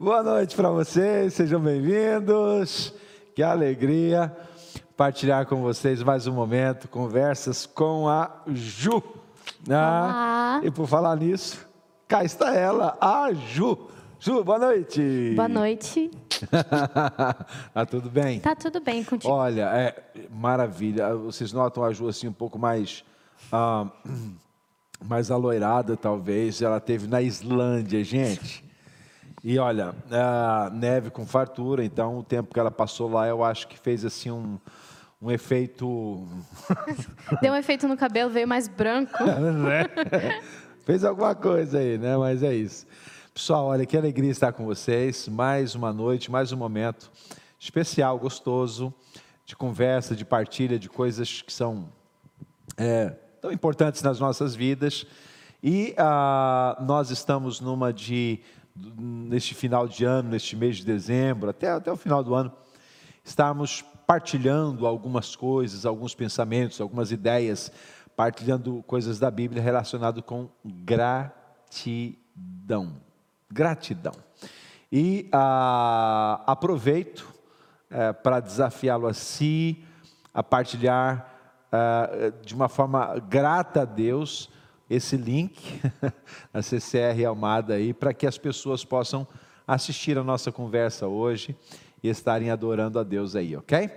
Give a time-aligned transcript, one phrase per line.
[0.00, 2.94] Boa noite para vocês, sejam bem-vindos.
[3.34, 4.32] Que alegria
[4.96, 9.02] partilhar com vocês mais um momento, conversas com a Ju.
[9.68, 11.66] Ah, e por falar nisso,
[12.06, 13.76] cá está ela, a Ju.
[14.20, 15.32] Ju, boa noite.
[15.34, 16.12] Boa noite.
[17.74, 18.38] tá tudo bem?
[18.38, 19.32] Tá tudo bem contigo.
[19.32, 21.12] Olha, é maravilha.
[21.16, 23.04] Vocês notam a Ju assim um pouco mais
[23.50, 23.84] ah,
[25.04, 26.62] mais aloirada, talvez.
[26.62, 28.67] Ela teve na Islândia, gente.
[29.42, 29.94] E olha,
[30.72, 34.30] neve com fartura, então o tempo que ela passou lá, eu acho que fez assim
[34.30, 34.58] um,
[35.22, 36.26] um efeito.
[37.40, 39.22] Deu um efeito no cabelo, veio mais branco.
[39.24, 39.84] né?
[40.84, 42.16] Fez alguma coisa aí, né?
[42.16, 42.86] Mas é isso.
[43.32, 45.28] Pessoal, olha que alegria estar com vocês.
[45.28, 47.10] Mais uma noite, mais um momento
[47.60, 48.92] especial, gostoso,
[49.46, 51.88] de conversa, de partilha, de coisas que são
[52.76, 55.06] é, tão importantes nas nossas vidas.
[55.62, 58.40] E ah, nós estamos numa de,
[58.96, 62.52] neste final de ano, neste mês de dezembro, até, até o final do ano,
[63.24, 67.72] estarmos partilhando algumas coisas, alguns pensamentos, algumas ideias,
[68.16, 72.16] partilhando coisas da Bíblia relacionado com gratidão.
[73.50, 74.14] Gratidão.
[74.90, 77.38] E ah, aproveito
[77.90, 79.82] eh, para desafiá-lo a si,
[80.34, 81.26] a partilhar
[81.72, 84.50] uh, de uma forma grata a Deus
[84.88, 85.80] esse link,
[86.52, 89.26] a CCR Almada aí, para que as pessoas possam
[89.66, 91.54] assistir a nossa conversa hoje
[92.02, 93.90] e estarem adorando a Deus aí, ok?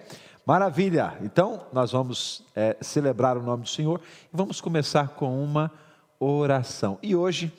[0.46, 1.18] Maravilha!
[1.22, 4.02] Então, nós vamos é, celebrar o nome do Senhor
[4.34, 5.72] e vamos começar com uma
[6.20, 7.00] oração.
[7.02, 7.54] E hoje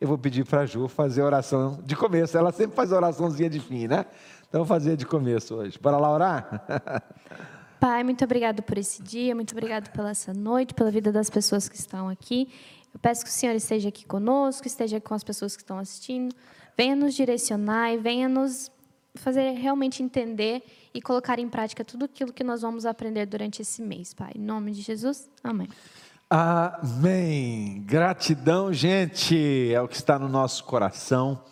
[0.00, 2.38] eu vou pedir para a Ju fazer a oração de começo.
[2.38, 4.06] Ela sempre faz a oraçãozinha de fim, né?
[4.48, 5.78] Então, vou fazer de começo hoje.
[5.78, 7.02] Bora lá orar?
[7.78, 11.68] Pai, muito obrigado por esse dia, muito obrigado pela essa noite, pela vida das pessoas
[11.68, 12.48] que estão aqui.
[12.92, 16.34] Eu peço que o Senhor esteja aqui conosco, esteja com as pessoas que estão assistindo.
[16.76, 18.70] Venha nos direcionar e venha nos
[19.14, 20.62] fazer realmente entender
[20.94, 24.32] e colocar em prática tudo aquilo que nós vamos aprender durante esse mês, Pai.
[24.36, 25.68] Em nome de Jesus, amém.
[26.30, 27.82] Amém.
[27.86, 31.42] Gratidão, gente, é o que está no nosso coração.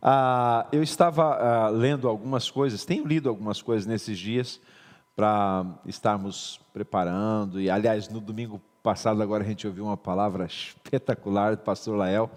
[0.00, 4.60] Ah, eu estava ah, lendo algumas coisas, tenho lido algumas coisas nesses dias
[5.14, 7.60] para estarmos preparando.
[7.60, 12.30] E, aliás, no domingo passado, agora a gente ouviu uma palavra espetacular do pastor Lael.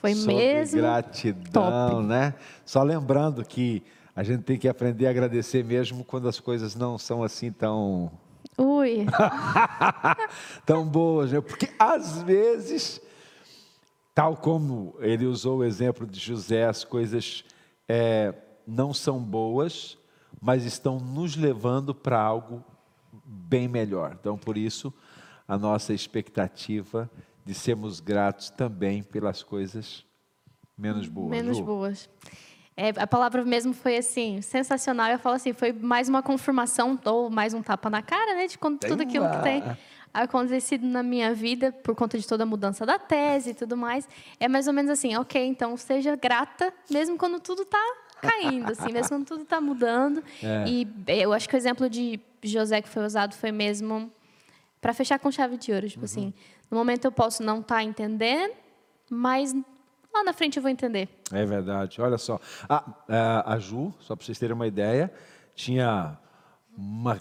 [0.00, 0.80] Foi sobre mesmo?
[0.80, 2.02] Gratidão, top.
[2.02, 2.34] né?
[2.64, 3.82] Só lembrando que
[4.14, 8.10] a gente tem que aprender a agradecer mesmo quando as coisas não são assim tão.
[8.58, 9.06] Ui!
[10.66, 11.40] tão boas, né?
[11.40, 13.00] Porque às vezes,
[14.14, 17.44] tal como ele usou o exemplo de José, as coisas
[17.88, 18.34] é,
[18.66, 19.96] não são boas,
[20.40, 22.64] mas estão nos levando para algo
[23.24, 24.16] bem melhor.
[24.20, 24.92] Então, por isso,
[25.46, 27.10] a nossa expectativa
[27.44, 30.04] de sermos gratos também pelas coisas
[30.76, 31.30] menos boas.
[31.30, 32.08] Menos boas.
[32.76, 35.08] É, a palavra mesmo foi assim, sensacional.
[35.10, 38.58] Eu falo assim, foi mais uma confirmação ou mais um tapa na cara, né, de
[38.58, 39.62] tudo aquilo que tem
[40.12, 44.08] acontecido na minha vida por conta de toda a mudança da tese e tudo mais.
[44.40, 47.82] É mais ou menos assim, ok, então seja grata, mesmo quando tudo está
[48.20, 50.22] caindo, assim, mesmo quando tudo está mudando.
[50.42, 50.64] É.
[50.68, 54.12] E eu acho que o exemplo de José que foi usado foi mesmo
[54.84, 55.88] para fechar com chave de ouro.
[55.88, 56.04] Tipo uhum.
[56.04, 56.34] assim,
[56.70, 58.52] no momento eu posso não estar tá entendendo,
[59.08, 59.54] mas
[60.12, 61.08] lá na frente eu vou entender.
[61.32, 62.02] É verdade.
[62.02, 62.38] Olha só.
[62.68, 65.10] A, é, a Ju, só para vocês terem uma ideia,
[65.54, 66.18] tinha
[66.76, 67.18] uma,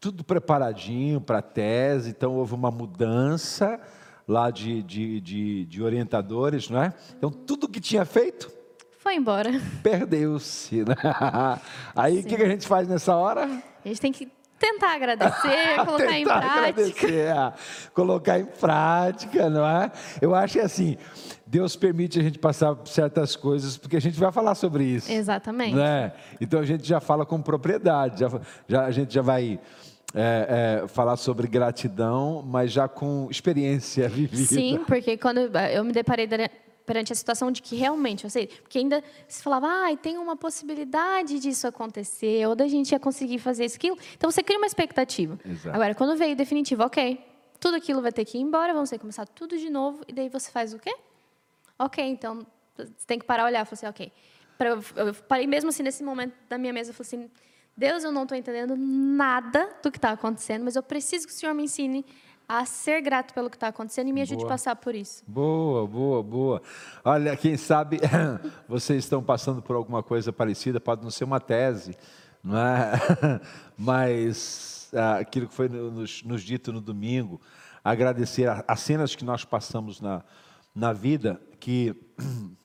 [0.00, 3.80] tudo preparadinho para a tese, então houve uma mudança
[4.26, 6.92] lá de, de, de, de orientadores, não é?
[7.16, 8.50] Então, tudo que tinha feito
[8.98, 9.50] foi embora.
[9.84, 10.84] Perdeu-se.
[10.84, 10.96] Né?
[11.94, 13.44] Aí o que, que a gente faz nessa hora?
[13.84, 14.26] A gente tem que
[14.58, 17.06] tentar agradecer, colocar tentar em prática.
[17.08, 17.52] É,
[17.94, 19.90] colocar em prática, não é?
[20.20, 20.96] Eu acho que assim,
[21.46, 25.10] Deus permite a gente passar certas coisas, porque a gente vai falar sobre isso.
[25.10, 25.74] Exatamente.
[25.74, 26.12] Né?
[26.40, 29.58] Então a gente já fala com propriedade, já, já a gente já vai.
[30.14, 34.46] É, é, falar sobre gratidão, mas já com experiência vivida.
[34.46, 36.26] Sim, porque quando eu me deparei
[36.86, 40.36] perante a situação de que realmente, eu sei, porque ainda se falava, ah, tem uma
[40.36, 43.98] possibilidade disso acontecer, ou da gente ia conseguir fazer isso, aquilo.
[44.16, 45.38] Então você cria uma expectativa.
[45.44, 45.74] Exato.
[45.74, 47.20] Agora, quando veio definitivo, ok,
[47.58, 50.12] tudo aquilo vai ter que ir embora, vamos ter que começar tudo de novo, e
[50.12, 50.94] daí você faz o quê?
[51.78, 52.46] Ok, então
[52.76, 54.12] você tem que parar olhar, falar assim, ok.
[54.58, 57.30] Eu parei mesmo assim nesse momento da minha mesa, eu falei assim,
[57.76, 61.36] Deus, eu não estou entendendo nada do que está acontecendo, mas eu preciso que o
[61.36, 62.06] Senhor me ensine
[62.48, 64.48] a ser grato pelo que está acontecendo e me ajude boa.
[64.48, 65.24] a passar por isso.
[65.26, 66.62] Boa, boa, boa.
[67.04, 67.98] Olha, quem sabe
[68.68, 71.96] vocês estão passando por alguma coisa parecida, pode não ser uma tese,
[72.42, 72.92] não é?
[73.76, 77.40] mas ah, aquilo que foi nos, nos, dito no domingo,
[77.82, 80.22] agradecer as cenas que nós passamos na,
[80.74, 81.94] na vida, que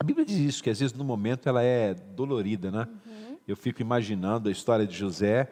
[0.00, 2.86] A Bíblia diz isso, que às vezes no momento ela é dolorida, né?
[3.04, 3.36] Uhum.
[3.48, 5.50] Eu fico imaginando a história de José,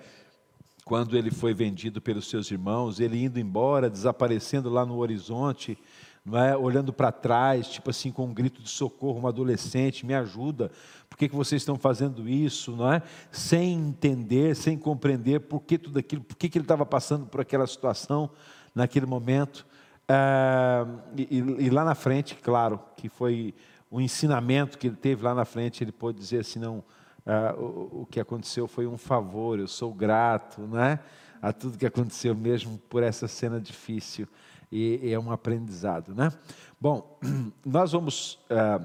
[0.87, 5.77] quando ele foi vendido pelos seus irmãos, ele indo embora, desaparecendo lá no horizonte,
[6.25, 6.57] não é?
[6.57, 10.71] olhando para trás, tipo assim, com um grito de socorro, um adolescente, me ajuda,
[11.11, 13.03] por que, que vocês estão fazendo isso, não é?
[13.33, 17.41] Sem entender, sem compreender por que tudo aquilo, por que, que ele estava passando por
[17.41, 18.31] aquela situação
[18.73, 19.67] naquele momento.
[20.07, 20.87] É,
[21.17, 23.53] e, e, lá na frente, claro, que foi
[23.91, 26.85] o ensinamento que ele teve lá na frente, ele pôde dizer assim, não,
[27.27, 31.01] é, o, o, que aconteceu foi um favor, eu sou grato, né?
[31.43, 34.29] A tudo que aconteceu mesmo por essa cena difícil
[34.71, 36.33] e, e é um aprendizado, né?
[36.81, 37.19] Bom,
[37.67, 38.81] nós vamos é,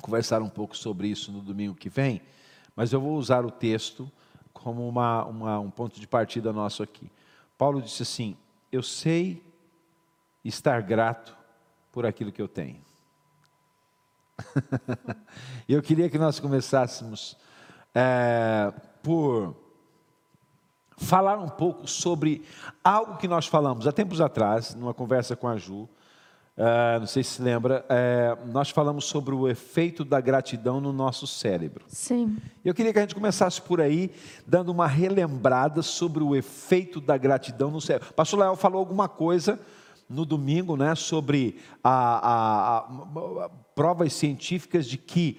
[0.00, 2.22] conversar um pouco sobre isso no domingo que vem,
[2.74, 4.10] mas eu vou usar o texto
[4.52, 7.10] como uma, uma, um ponto de partida nosso aqui.
[7.58, 8.36] Paulo disse assim:
[8.72, 9.42] Eu sei
[10.42, 11.36] estar grato
[11.92, 12.80] por aquilo que eu tenho.
[15.68, 17.36] E eu queria que nós começássemos
[17.96, 18.70] é,
[19.02, 19.56] por
[20.98, 22.44] falar um pouco sobre
[22.84, 25.88] algo que nós falamos há tempos atrás, numa conversa com a Ju.
[26.58, 30.92] É, não sei se se lembra, é, nós falamos sobre o efeito da gratidão no
[30.92, 31.84] nosso cérebro.
[31.88, 32.36] Sim.
[32.64, 34.10] Eu queria que a gente começasse por aí,
[34.46, 38.12] dando uma relembrada sobre o efeito da gratidão no cérebro.
[38.12, 39.58] Pastor Léo falou alguma coisa
[40.08, 45.38] no domingo, né, sobre a, a, a, provas científicas de que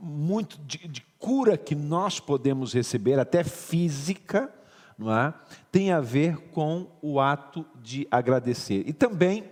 [0.00, 4.52] muito de, de, cura que nós podemos receber, até física,
[4.98, 5.32] não é?
[5.70, 8.84] tem a ver com o ato de agradecer.
[8.86, 9.44] E também,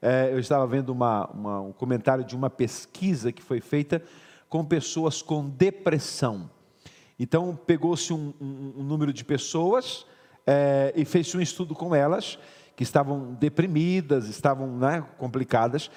[0.00, 4.02] é, eu estava vendo uma, uma, um comentário de uma pesquisa que foi feita
[4.48, 6.50] com pessoas com depressão.
[7.18, 10.06] Então, pegou-se um, um, um, número de pessoas
[10.46, 12.38] é, e fez um estudo com elas
[12.76, 15.90] que estavam deprimidas, estavam né, complicadas,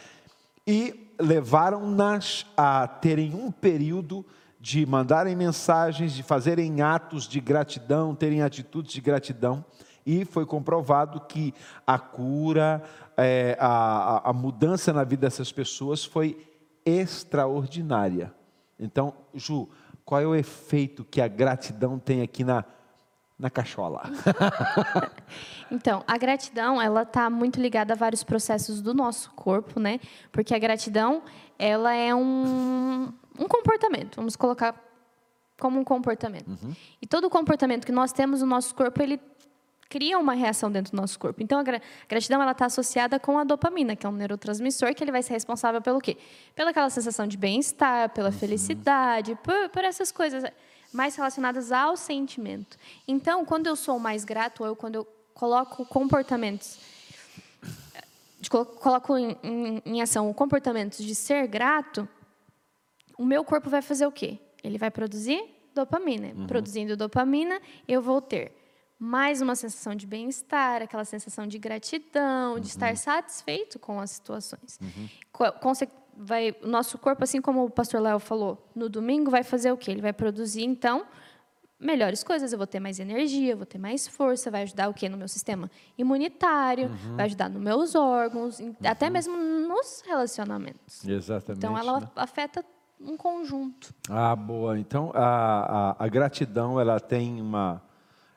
[0.65, 4.25] e levaram-nas a terem um período
[4.59, 9.65] de mandarem mensagens, de fazerem atos de gratidão, terem atitudes de gratidão,
[10.05, 11.53] e foi comprovado que
[11.85, 12.83] a cura,
[13.17, 16.47] é, a, a mudança na vida dessas pessoas foi
[16.85, 18.33] extraordinária.
[18.79, 19.69] Então, Ju,
[20.03, 22.65] qual é o efeito que a gratidão tem aqui na
[23.41, 24.03] na cachola?
[25.71, 29.99] então, a gratidão, ela está muito ligada a vários processos do nosso corpo, né?
[30.31, 31.23] Porque a gratidão,
[31.57, 34.75] ela é um, um comportamento, vamos colocar
[35.59, 36.47] como um comportamento.
[36.47, 36.73] Uhum.
[37.01, 39.19] E todo comportamento que nós temos no nosso corpo, ele
[39.89, 41.43] cria uma reação dentro do nosso corpo.
[41.43, 41.63] Então, a
[42.07, 45.33] gratidão ela está associada com a dopamina, que é um neurotransmissor que ele vai ser
[45.33, 46.17] responsável pelo quê?
[46.55, 48.33] Pela aquela sensação de bem-estar, pela uhum.
[48.33, 50.43] felicidade, por, por essas coisas
[50.91, 52.77] mais relacionadas ao sentimento.
[53.07, 56.79] Então, quando eu sou mais grato, ou quando eu coloco comportamentos,
[58.49, 62.07] coloco em, em, em ação comportamentos de ser grato,
[63.17, 64.39] o meu corpo vai fazer o quê?
[64.63, 65.43] Ele vai produzir
[65.73, 66.33] dopamina.
[66.35, 66.47] Uhum.
[66.47, 68.57] Produzindo dopamina, eu vou ter
[68.99, 72.59] mais uma sensação de bem-estar, aquela sensação de gratidão, uhum.
[72.59, 74.77] de estar satisfeito com as situações.
[74.81, 75.07] Uhum
[76.21, 79.77] vai, o nosso corpo, assim como o pastor Léo falou, no domingo vai fazer o
[79.77, 79.91] quê?
[79.91, 81.05] Ele vai produzir, então,
[81.79, 82.51] melhores coisas.
[82.53, 85.09] Eu vou ter mais energia, vou ter mais força, vai ajudar o quê?
[85.09, 87.15] No meu sistema imunitário, uhum.
[87.15, 88.75] vai ajudar nos meus órgãos, uhum.
[88.85, 91.07] até mesmo nos relacionamentos.
[91.07, 91.57] Exatamente.
[91.57, 92.07] Então, ela né?
[92.15, 92.63] afeta
[92.99, 93.93] um conjunto.
[94.07, 94.77] Ah, boa.
[94.77, 97.81] Então, a, a, a, gratidão, ela tem uma...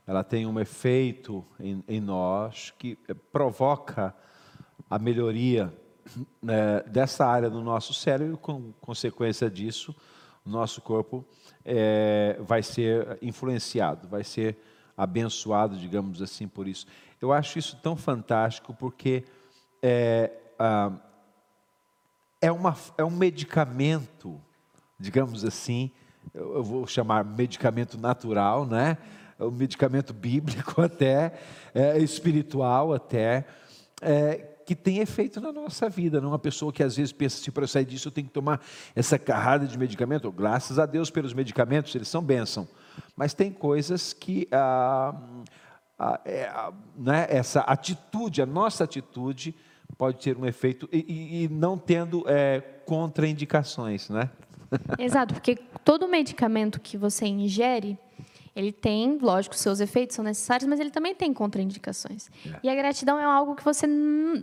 [0.06, 2.94] Ela tem um efeito em, em nós que
[3.32, 4.14] provoca
[4.90, 5.72] a melhoria
[6.42, 9.94] né, dessa área do nosso cérebro, com consequência disso,
[10.44, 11.24] o nosso corpo
[11.64, 14.58] é, vai ser influenciado, vai ser
[14.96, 16.86] abençoado, digamos assim, por isso.
[17.20, 19.24] Eu acho isso tão fantástico porque
[19.82, 20.92] é, ah,
[22.40, 24.40] é, uma, é um medicamento,
[24.98, 25.90] digamos assim,
[26.32, 28.98] eu vou chamar medicamento natural, né?
[29.38, 31.32] É um medicamento bíblico até,
[31.74, 33.46] é, espiritual até,
[34.00, 36.20] é, que tem efeito na nossa vida.
[36.20, 38.32] Não é uma pessoa que às vezes pensa assim, para sair disso eu tenho que
[38.32, 38.60] tomar
[38.94, 40.30] essa carrada de medicamento.
[40.32, 42.66] Graças a Deus pelos medicamentos, eles são bênção.
[43.16, 45.14] Mas tem coisas que ah,
[45.98, 49.54] ah, é, ah, né, essa atitude, a nossa atitude,
[49.96, 54.30] pode ter um efeito e, e, e não tendo é, contraindicações, né?
[54.98, 57.98] Exato, porque todo medicamento que você ingere,
[58.54, 62.28] ele tem, lógico, seus efeitos são necessários, mas ele também tem contraindicações.
[62.46, 62.60] É.
[62.62, 63.86] E a gratidão é algo que você,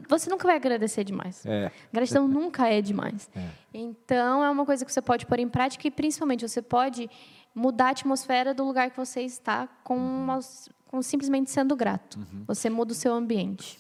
[0.08, 1.46] você nunca vai agradecer demais.
[1.46, 1.72] É.
[1.94, 3.30] Gratidão nunca é demais.
[3.34, 3.48] É.
[3.74, 7.10] Então, é uma coisa que você pode pôr em prática e, principalmente, você pode
[7.56, 10.24] mudar a atmosfera do lugar que você está com, uhum.
[10.24, 10.40] uma,
[10.88, 12.20] com simplesmente sendo grato.
[12.20, 12.44] Uhum.
[12.48, 13.80] Você muda o seu ambiente.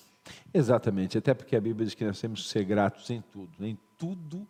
[0.54, 1.18] Exatamente.
[1.18, 3.66] Até porque a Bíblia diz que nós temos que ser gratos em tudo.
[3.66, 4.48] Em tudo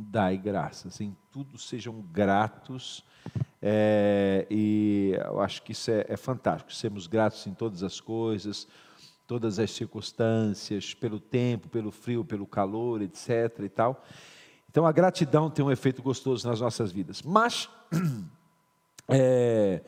[0.00, 1.00] dai graças.
[1.00, 3.04] Em tudo sejam gratos.
[3.62, 8.66] É, e eu acho que isso é, é fantástico, sermos gratos em todas as coisas,
[9.26, 13.58] todas as circunstâncias, pelo tempo, pelo frio, pelo calor, etc.
[13.62, 14.02] e tal.
[14.70, 17.22] Então a gratidão tem um efeito gostoso nas nossas vidas.
[17.22, 17.68] Mas
[19.08, 19.82] é,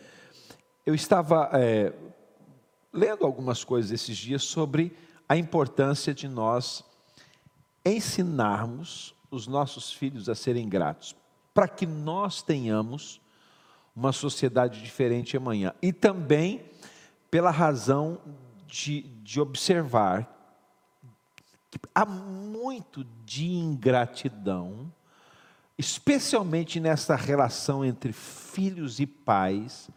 [0.85, 1.93] eu estava é,
[2.93, 4.95] lendo algumas coisas esses dias sobre
[5.29, 6.85] a importância de nós
[7.85, 11.17] ensinarmos os nossos filhos a serem gratos,
[11.55, 13.21] para que nós tenhamos
[13.97, 15.73] uma sociedade diferente amanhã.
[15.83, 16.65] E também
[17.31, 18.21] pela razão
[18.67, 20.29] de, de observar
[21.71, 24.93] que há muito de ingratidão,
[25.79, 29.91] especialmente nessa relação entre filhos e pais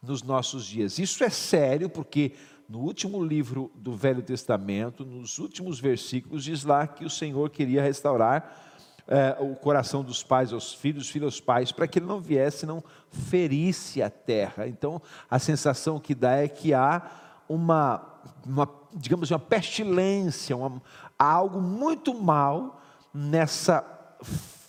[0.00, 1.00] nos nossos dias.
[1.00, 2.32] Isso é sério porque
[2.68, 7.82] no último livro do Velho Testamento, nos últimos versículos, diz lá que o Senhor queria
[7.82, 8.65] restaurar
[9.08, 12.66] é, o coração dos pais aos filhos, filhos aos pais, para que ele não viesse,
[12.66, 14.66] não ferisse a terra.
[14.66, 17.10] Então, a sensação que dá é que há
[17.48, 18.04] uma,
[18.44, 20.82] uma digamos, uma pestilência, uma,
[21.18, 22.82] há algo muito mal
[23.14, 23.84] nessa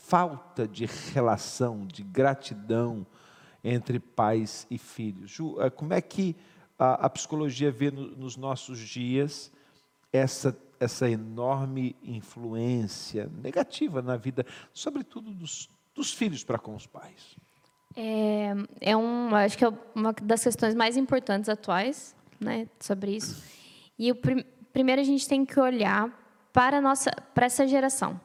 [0.07, 3.05] falta de relação, de gratidão
[3.63, 5.31] entre pais e filhos.
[5.31, 6.35] Ju, é, como é que
[6.77, 9.51] a, a psicologia vê no, nos nossos dias
[10.13, 17.35] essa essa enorme influência negativa na vida, sobretudo dos, dos filhos para com os pais?
[17.95, 23.43] É, é um, acho que é uma das questões mais importantes atuais, né, sobre isso.
[23.97, 26.11] E o prim, primeiro a gente tem que olhar
[26.53, 28.19] para nossa, para essa geração.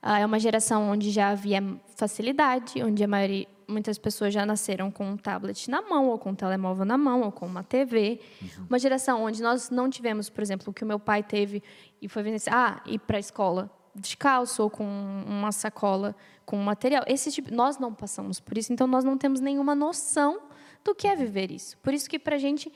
[0.00, 1.60] Ah, é uma geração onde já havia
[1.96, 6.30] facilidade, onde a maioria, muitas pessoas já nasceram com um tablet na mão, ou com
[6.30, 8.20] um telemóvel na mão, ou com uma TV.
[8.40, 8.66] Uhum.
[8.68, 11.62] Uma geração onde nós não tivemos, por exemplo, o que o meu pai teve
[12.00, 14.84] e foi vivenciar, ah, ir para a escola descalço ou com
[15.26, 17.02] uma sacola com material.
[17.06, 20.40] Esse tipo, nós não passamos por isso, então nós não temos nenhuma noção
[20.84, 21.76] do que é viver isso.
[21.78, 22.72] Por isso que para a gente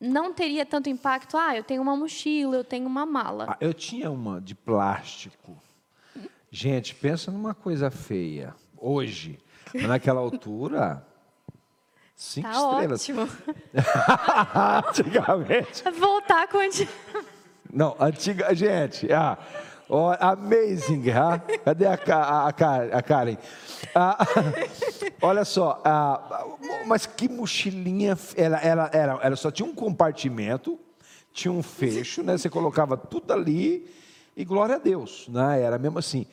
[0.00, 1.36] não teria tanto impacto.
[1.36, 3.46] Ah, eu tenho uma mochila, eu tenho uma mala.
[3.48, 5.56] Ah, eu tinha uma de plástico.
[6.50, 8.54] Gente, pensa numa coisa feia.
[8.76, 9.38] Hoje,
[9.74, 11.04] naquela altura,
[12.14, 13.00] cinco tá estrelas.
[13.00, 13.28] Ótimo.
[14.88, 15.82] Antigamente.
[15.90, 16.58] Voltar com
[17.72, 19.38] Não, antiga, gente, ah,
[19.88, 23.36] oh, amazing, ah, cadê a, a, a Karen?
[23.94, 24.18] Ah,
[25.20, 26.54] olha só, ah,
[26.86, 30.78] mas que mochilinha, ela, ela, ela, ela só tinha um compartimento,
[31.32, 32.38] tinha um fecho, né?
[32.38, 33.90] Você colocava tudo ali
[34.36, 35.60] e glória a Deus, né?
[35.60, 36.26] Era mesmo assim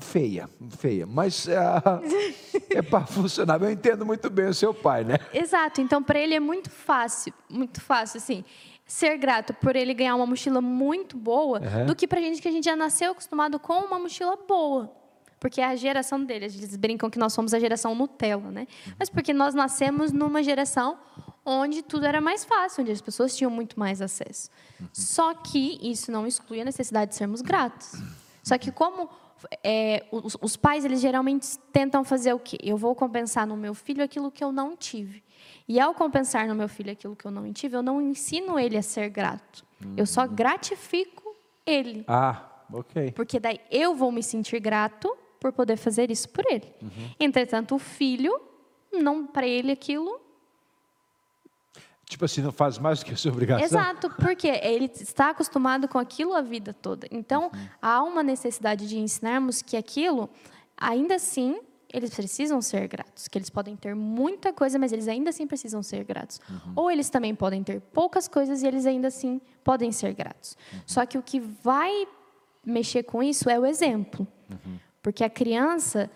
[0.00, 3.60] feia, feia, mas uh, é para funcionar.
[3.62, 5.18] Eu entendo muito bem o seu pai, né?
[5.32, 5.80] Exato.
[5.80, 8.44] Então, para ele é muito fácil, muito fácil, assim,
[8.86, 11.86] ser grato por ele ganhar uma mochila muito boa, uhum.
[11.86, 14.92] do que para gente que a gente já nasceu acostumado com uma mochila boa.
[15.40, 18.66] Porque é a geração dele, eles brincam que nós somos a geração Nutella, né?
[18.98, 20.98] Mas porque nós nascemos numa geração
[21.44, 24.48] onde tudo era mais fácil, onde as pessoas tinham muito mais acesso.
[24.80, 24.88] Uhum.
[24.92, 27.92] Só que isso não exclui a necessidade de sermos gratos.
[28.42, 29.10] Só que como
[29.62, 32.58] é, os, os, pais eles geralmente tentam fazer o quê?
[32.62, 35.22] Eu vou compensar no meu filho aquilo que eu não tive.
[35.66, 38.76] E ao compensar no meu filho aquilo que eu não tive, eu não ensino ele
[38.76, 39.64] a ser grato.
[39.82, 39.94] Uhum.
[39.96, 41.34] Eu só gratifico
[41.64, 42.04] ele.
[42.06, 43.12] Ah, ok.
[43.12, 46.72] Porque daí eu vou me sentir grato por poder fazer isso por ele.
[46.82, 47.10] Uhum.
[47.20, 48.38] Entretanto, o filho,
[48.92, 50.23] não para ele aquilo
[52.14, 53.66] Tipo assim, não faz mais do que a sua obrigação.
[53.66, 57.08] Exato, porque ele está acostumado com aquilo a vida toda.
[57.10, 57.68] Então, uhum.
[57.82, 60.30] há uma necessidade de ensinarmos que aquilo,
[60.76, 61.58] ainda assim,
[61.92, 63.26] eles precisam ser gratos.
[63.26, 66.40] Que eles podem ter muita coisa, mas eles ainda assim precisam ser gratos.
[66.48, 66.72] Uhum.
[66.76, 70.56] Ou eles também podem ter poucas coisas e eles ainda assim podem ser gratos.
[70.72, 70.80] Uhum.
[70.86, 72.06] Só que o que vai
[72.64, 74.24] mexer com isso é o exemplo.
[74.48, 74.78] Uhum.
[75.02, 76.08] Porque a criança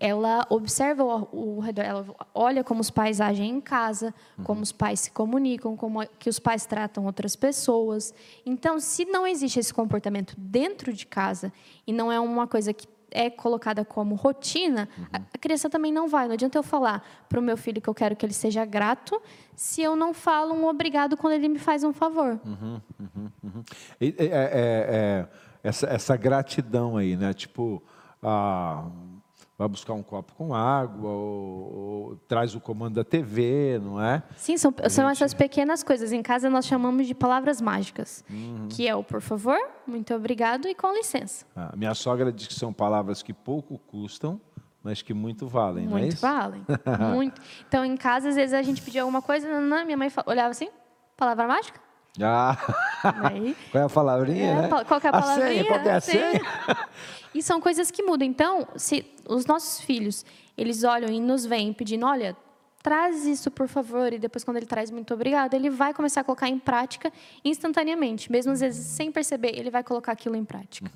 [0.00, 4.44] ela observa o, o, redor, ela olha como os pais agem em casa, uhum.
[4.44, 8.14] como os pais se comunicam, como que os pais tratam outras pessoas.
[8.46, 11.52] Então, se não existe esse comportamento dentro de casa
[11.86, 15.04] e não é uma coisa que é colocada como rotina, uhum.
[15.12, 16.26] a criança também não vai.
[16.26, 19.20] Não adianta eu falar para o meu filho que eu quero que ele seja grato,
[19.54, 22.40] se eu não falo um obrigado quando ele me faz um favor.
[22.44, 23.64] Uhum, uhum, uhum.
[24.00, 25.28] é, é, é,
[25.62, 27.34] essa, essa, gratidão aí, né?
[27.34, 27.82] Tipo,
[28.22, 28.86] ah,
[29.60, 34.22] vai buscar um copo com água, ou, ou, traz o comando da TV, não é?
[34.34, 36.12] Sim, são, são essas pequenas coisas.
[36.12, 38.68] Em casa nós chamamos de palavras mágicas, uhum.
[38.70, 41.44] que é o por favor, muito obrigado e com licença.
[41.54, 44.40] Ah, minha sogra diz que são palavras que pouco custam,
[44.82, 46.22] mas que muito valem, muito não é isso?
[46.22, 46.64] valem,
[47.12, 47.42] muito.
[47.68, 50.70] Então, em casa, às vezes a gente pedia alguma coisa, não, minha mãe olhava assim,
[51.18, 51.78] palavra mágica?
[52.20, 52.56] Ah!
[53.22, 54.68] Daí, Qual é a palavrinha, é, né?
[54.68, 55.48] qual é a A palavrinha?
[55.48, 56.40] senha, qual é a senha?
[57.32, 58.26] E são coisas que mudam.
[58.26, 60.24] Então, se os nossos filhos,
[60.58, 62.36] eles olham e nos veem pedindo, olha,
[62.82, 66.24] traz isso, por favor, e depois quando ele traz muito obrigado, ele vai começar a
[66.24, 67.12] colocar em prática
[67.44, 70.90] instantaneamente, mesmo às vezes sem perceber, ele vai colocar aquilo em prática.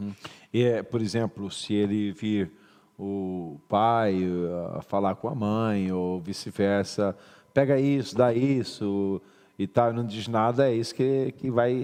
[0.53, 2.51] E, é, por exemplo, se ele vir
[2.99, 7.17] o pai uh, falar com a mãe, ou vice-versa,
[7.53, 9.21] pega isso, dá isso
[9.59, 11.75] e tal, não diz nada, é isso que, que vai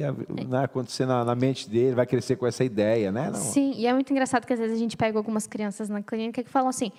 [0.49, 3.27] né, acontecer na, na mente dele, vai crescer com essa ideia, né?
[3.31, 6.03] Não- Sim, e é muito engraçado que às vezes a gente pega algumas crianças na
[6.03, 6.91] clínica que falam assim,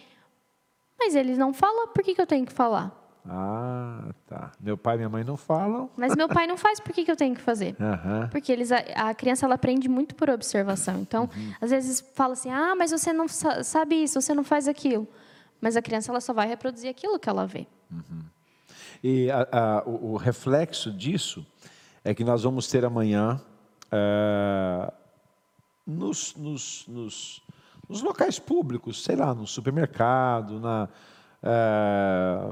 [0.97, 2.97] mas eles não falam, por que, que eu tenho que falar?
[3.27, 4.51] Ah, tá.
[4.59, 5.89] Meu pai e minha mãe não falam.
[5.95, 7.75] Mas meu pai não faz, por que, que eu tenho que fazer?
[7.81, 8.27] Aham.
[8.31, 10.99] Porque eles, a, a criança ela aprende muito por observação.
[11.01, 14.67] Então, às vezes fala assim: ah, mas você não sa- sabe isso, você não faz
[14.67, 15.07] aquilo.
[15.59, 17.67] Mas a criança ela só vai reproduzir aquilo que ela vê.
[19.03, 21.45] E a- a- o, o reflexo disso
[22.03, 23.41] é que nós vamos ter amanhã
[23.91, 24.93] eh,
[25.85, 27.41] nos, nos- nos-
[27.89, 30.87] nos locais públicos, sei lá, no supermercado, na,
[31.43, 32.51] eh,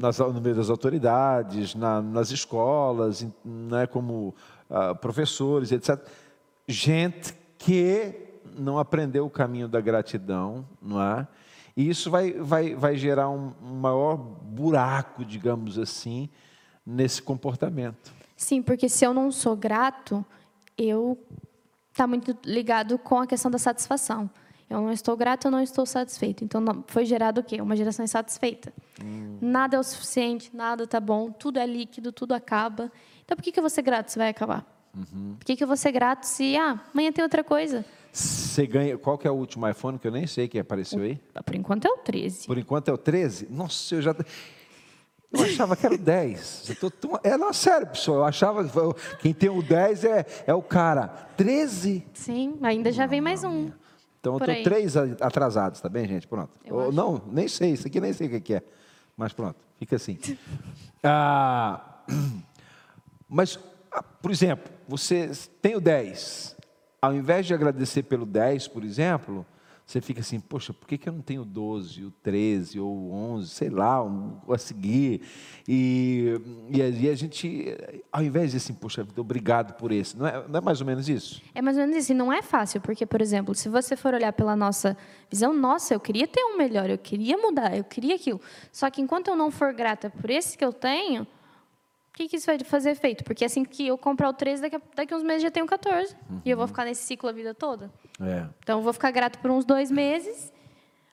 [0.00, 4.34] nas, no meio das autoridades, na- nas escolas, né, como
[4.70, 6.00] ah, professores, etc.
[6.66, 11.26] Gente que não aprendeu o caminho da gratidão, não é?
[11.76, 16.28] E isso vai, vai, vai gerar um, um maior buraco, digamos assim,
[16.86, 18.12] nesse comportamento.
[18.36, 20.24] Sim, porque se eu não sou grato,
[20.78, 21.18] eu
[21.90, 24.28] está muito ligado com a questão da satisfação.
[24.68, 26.44] Eu não estou grato, eu não estou satisfeito.
[26.44, 27.60] Então foi gerado o quê?
[27.60, 28.72] Uma geração insatisfeita.
[29.40, 32.90] Nada é o suficiente, nada está bom, tudo é líquido, tudo acaba.
[33.24, 34.64] Então por que, que eu vou ser grato se vai acabar?
[35.38, 37.84] Por que, que eu vou ser grato se ah, amanhã tem outra coisa?
[38.14, 38.96] Você ganha.
[38.96, 41.20] Qual que é o último iPhone que eu nem sei que apareceu aí?
[41.44, 42.46] Por enquanto é o 13.
[42.46, 43.48] Por enquanto é o 13?
[43.50, 44.14] Nossa, eu já.
[45.32, 46.68] Eu achava que era o 10.
[46.68, 48.18] Eu tô tão- É, não, sério, pessoal.
[48.18, 51.08] Eu achava que quem tem o 10 é, é o cara.
[51.36, 52.06] 13?
[52.14, 53.72] Sim, ainda já vem mais um.
[54.20, 54.62] Então eu aí.
[54.62, 56.28] três atrasados, tá bem, gente?
[56.28, 56.50] Pronto.
[56.70, 58.62] Ou, não, nem sei, isso aqui nem sei o que que é.
[59.16, 60.16] Mas pronto, fica assim.
[61.06, 62.00] Ah,
[63.28, 63.58] mas,
[63.92, 66.56] ah, por exemplo, você tem o 10.
[67.04, 69.44] Ao invés de agradecer pelo 10, por exemplo,
[69.86, 72.88] você fica assim, poxa, por que, que eu não tenho o 12, o 13, ou
[72.90, 75.20] o 11, sei lá, um, a seguir?
[75.68, 76.40] E,
[76.70, 77.76] e, a- e a gente,
[78.10, 81.06] ao invés de assim, poxa, obrigado por esse, não é, não é mais ou menos
[81.08, 81.42] isso?
[81.54, 82.12] É mais ou menos isso.
[82.12, 84.96] E não é fácil, porque, por exemplo, se você for olhar pela nossa
[85.30, 88.40] visão, nossa, eu queria ter um melhor, eu queria mudar, eu queria aquilo.
[88.72, 91.26] Só que enquanto eu não for grata por esse que eu tenho,
[92.14, 93.24] o que, que isso vai fazer efeito?
[93.24, 95.66] Porque assim que eu comprar o 13, daqui a, daqui a uns meses já tenho
[95.66, 96.14] 14.
[96.44, 97.90] E eu vou ficar nesse ciclo a vida toda.
[98.20, 98.46] É.
[98.62, 100.52] Então, eu vou ficar grato por uns dois meses,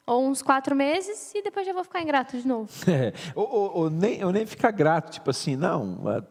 [0.05, 2.69] ou uns quatro meses, e depois já vou ficar ingrato de novo.
[2.87, 6.23] É, ou, ou- ou nem, eu nem ficar grato, tipo assim, não,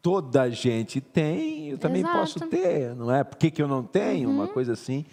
[0.00, 2.18] toda gente tem, eu também Exato.
[2.18, 3.22] posso ter, não é?
[3.22, 4.30] Por que, que eu não tenho?
[4.30, 5.04] Uma coisa assim,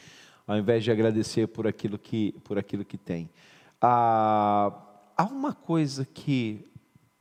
[0.48, 3.30] ao invés de agradecer por aquilo que, por aquilo que tem.
[3.82, 4.72] Ah,
[5.18, 6.66] há uma coisa que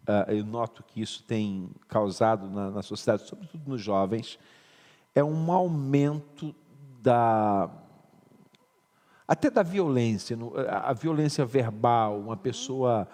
[0.08, 4.38] ah, eu noto que isso tem causado na, na sociedade, sobretudo nos jovens,
[5.14, 6.54] é um aumento
[7.02, 7.70] da
[9.26, 10.38] até da violência,
[10.70, 13.06] a violência verbal, uma pessoa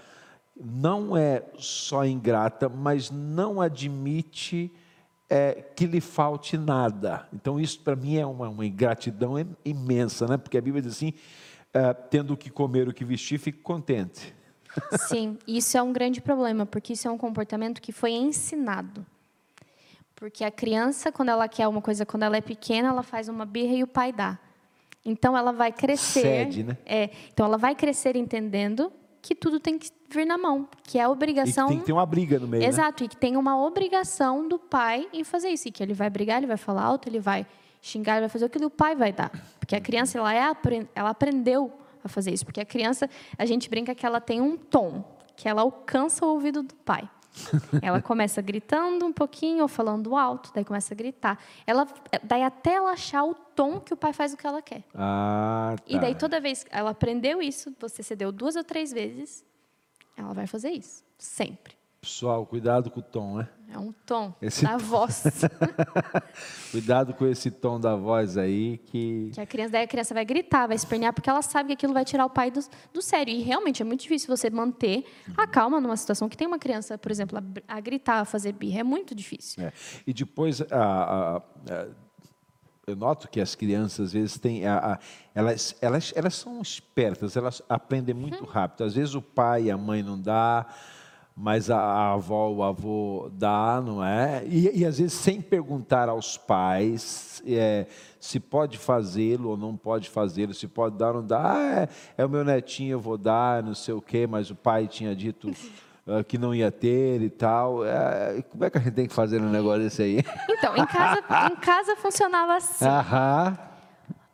[0.54, 4.72] não é só ingrata, mas não admite
[5.28, 7.26] é, que lhe falte nada.
[7.32, 10.36] Então isso para mim é uma, uma ingratidão im- imensa, né?
[10.36, 11.12] Porque a Bíblia diz assim,
[11.72, 14.32] é, tendo o que comer, o que vestir, fique contente.
[15.08, 19.04] Sim, isso é um grande problema, porque isso é um comportamento que foi ensinado.
[20.14, 23.44] Porque a criança, quando ela quer uma coisa, quando ela é pequena, ela faz uma
[23.44, 24.38] birra e o pai dá.
[25.04, 26.22] Então ela vai crescer.
[26.22, 26.78] Cede, né?
[26.86, 31.02] É, então ela vai crescer entendendo que tudo tem que vir na mão, que é
[31.02, 31.68] a E obrigação.
[31.68, 32.68] tem que ter uma briga no meio, né?
[32.68, 35.68] Exato, e que tem uma obrigação do pai em fazer isso.
[35.68, 37.46] E que ele vai brigar, ele vai falar alto, ele vai
[37.82, 39.30] xingar, ele vai fazer o que o pai vai dar.
[39.58, 40.40] Porque a criança, ela, é,
[40.94, 41.72] ela aprendeu
[42.04, 42.44] a fazer isso.
[42.44, 45.04] Porque a criança, a gente brinca que ela tem um tom,
[45.36, 47.08] que ela alcança o ouvido do pai.
[47.82, 51.36] Ela começa gritando um pouquinho ou falando alto, daí começa a gritar.
[51.66, 51.84] Ela,
[52.22, 54.84] daí até ela achar o tom que o pai faz o que ela quer.
[54.94, 55.82] Ah, tá.
[55.84, 59.44] E daí toda vez que ela aprendeu isso, você cedeu duas ou três vezes,
[60.16, 61.76] ela vai fazer isso, sempre.
[62.04, 63.48] Pessoal, cuidado com o tom, né?
[63.72, 65.24] É um tom Esse da voz.
[66.70, 70.22] Cuidado com esse tom da voz aí que que a criança, daí a criança vai
[70.24, 72.60] gritar, vai espernear, porque ela sabe que aquilo vai tirar o pai do,
[72.92, 73.32] do sério.
[73.34, 76.98] E realmente é muito difícil você manter a calma numa situação que tem uma criança,
[76.98, 78.80] por exemplo, a, a gritar, a fazer birra.
[78.80, 79.64] É muito difícil.
[79.64, 79.72] É.
[80.06, 81.40] E depois, a-
[81.70, 81.86] a-
[82.86, 84.98] eu noto que as crianças, às vezes, têm, a- a-
[85.34, 88.84] elas, elas, elas são espertas, elas aprendem muito rápido.
[88.84, 90.66] Às vezes o pai e a mãe não dá,
[91.36, 94.44] mas a, avó, o avô dá, não é?
[94.46, 97.86] E, e às vezes sem perguntar aos pais é,
[98.20, 101.56] se pode fazê-lo ou não pode fazê-lo, se pode dar ou não dar.
[101.56, 104.54] Ah, é, é, o meu netinho, eu vou dar, não sei o quê, mas o
[104.54, 105.50] pai tinha dito
[106.06, 107.84] uh, que não ia ter e tal.
[107.84, 110.24] É, como é que a gente tem que fazer um negócio desse aí?
[110.48, 112.86] Então, em casa, em casa funcionava assim.
[112.86, 113.58] Aham.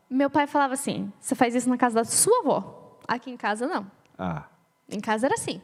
[0.09, 2.99] Meu pai falava assim: você faz isso na casa da sua avó.
[3.09, 3.91] Aqui em casa, não.
[4.19, 4.45] Ah.
[4.89, 5.61] Em casa era assim.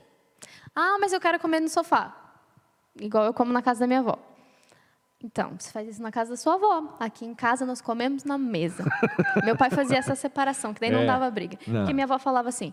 [0.76, 2.14] Ah, mas eu quero comer no sofá.
[3.00, 4.18] Igual eu como na casa da minha avó.
[5.24, 6.94] Então, você faz isso na casa da sua avó.
[7.00, 8.84] Aqui em casa nós comemos na mesa.
[9.44, 11.06] meu pai fazia essa separação, que daí não É.
[11.06, 11.58] dava briga.
[11.66, 11.80] Não.
[11.80, 12.72] Porque minha avó falava assim: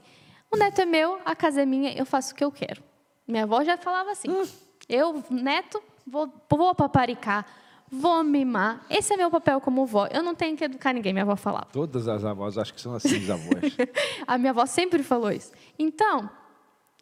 [0.52, 2.84] o neto é meu, a casa é minha, eu faço o que eu quero.
[3.28, 4.44] Minha avó já falava assim: Hum.
[4.90, 7.46] eu, neto, vou, vou paparicar,
[7.90, 8.86] vou mimar.
[8.90, 10.08] Esse é meu papel como vó.
[10.12, 11.68] Eu não tenho que educar ninguém, minha avó falava.
[11.72, 13.78] Todas as avós, acho que são assim, os avós.
[14.28, 15.54] A minha avó sempre falou isso.
[15.80, 16.30] Então,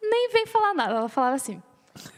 [0.02, 0.94] nem vem falar nada.
[0.94, 1.62] Ela falava assim.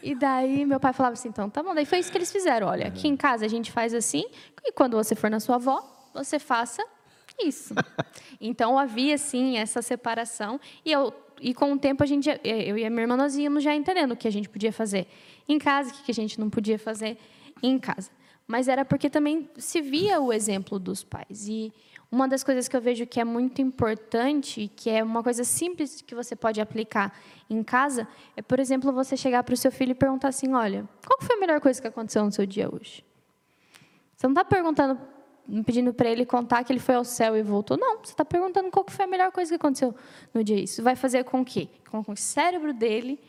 [0.01, 1.75] E daí meu pai falava assim, então, tá bom.
[1.75, 2.67] Daí foi isso que eles fizeram.
[2.67, 4.25] Olha, aqui em casa a gente faz assim,
[4.63, 6.83] e quando você for na sua avó, você faça
[7.39, 7.73] isso.
[8.39, 12.85] Então havia sim essa separação e eu e com o tempo a gente eu e
[12.85, 15.07] a minha irmã nós íamos já entendendo o que a gente podia fazer
[15.47, 17.17] em casa, o que a gente não podia fazer
[17.63, 18.11] em casa.
[18.45, 21.47] Mas era porque também se via o exemplo dos pais.
[21.47, 21.73] E
[22.15, 26.01] uma das coisas que eu vejo que é muito importante, que é uma coisa simples
[26.01, 27.13] que você pode aplicar
[27.49, 30.87] em casa, é, por exemplo, você chegar para o seu filho e perguntar assim: olha,
[31.05, 33.03] qual foi a melhor coisa que aconteceu no seu dia hoje?
[34.15, 34.97] Você não está perguntando,
[35.65, 37.77] pedindo para ele contar que ele foi ao céu e voltou.
[37.77, 39.93] Não, você está perguntando qual foi a melhor coisa que aconteceu
[40.33, 40.63] no dia.
[40.63, 43.19] Isso vai fazer com que, com que o cérebro dele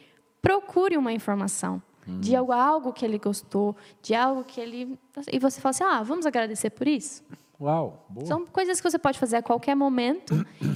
[0.41, 4.97] procure uma informação de algo, algo que ele gostou, de algo que ele
[5.33, 7.25] e você fala assim: ah, vamos agradecer por isso.
[7.61, 8.27] Uau, boa.
[8.27, 10.35] São coisas que você pode fazer a qualquer momento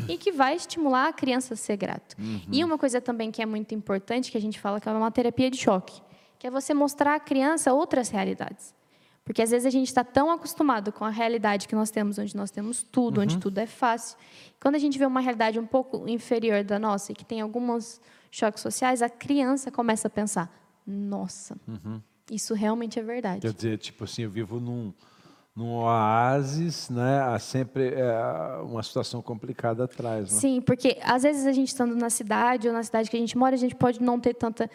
[0.09, 2.17] e que vai estimular a criança a ser grato.
[2.51, 5.11] E uma coisa também que é muito importante, que a gente fala que é uma
[5.11, 6.01] terapia de choque,
[6.39, 8.75] que é você mostrar à criança outras realidades.
[9.25, 12.35] Porque às vezes a gente está tão acostumado com a realidade que nós temos, onde
[12.35, 14.19] nós temos tudo, onde tudo é fácil.
[14.59, 18.01] Quando a gente vê uma realidade um pouco inferior da nossa e que tem alguns
[18.31, 20.51] choques sociais, a criança começa a pensar:
[20.87, 21.57] nossa,
[22.31, 23.43] isso realmente é verdade.
[23.43, 24.93] Quer dizer, tipo assim, eu vivo num,
[25.61, 27.21] num oásis, né?
[27.21, 30.39] Há sempre é, uma situação complicada atrás, né?
[30.39, 33.37] Sim, porque às vezes a gente estando na cidade ou na cidade que a gente
[33.37, 34.71] mora, a gente pode não ter tanta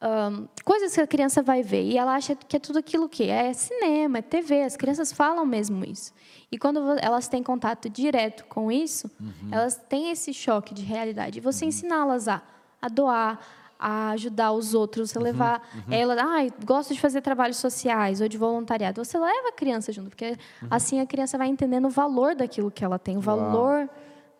[0.00, 3.30] ahn, coisas que a criança vai ver e ela acha que é tudo aquilo que
[3.30, 4.62] é cinema, é TV.
[4.62, 6.12] As crianças falam mesmo isso.
[6.50, 9.08] E quando elas têm contato direto com isso,
[9.52, 11.38] elas têm esse choque de realidade.
[11.38, 12.42] E você ensiná-las a,
[12.82, 13.38] a doar,
[13.78, 18.38] a ajudar os outros, a levar ela, ah, gosto de fazer trabalhos sociais ou de
[18.38, 19.04] voluntariado.
[19.04, 20.36] Você leva a criança junto, porque
[20.70, 23.88] assim a criança vai entendendo o valor daquilo que ela tem, o valor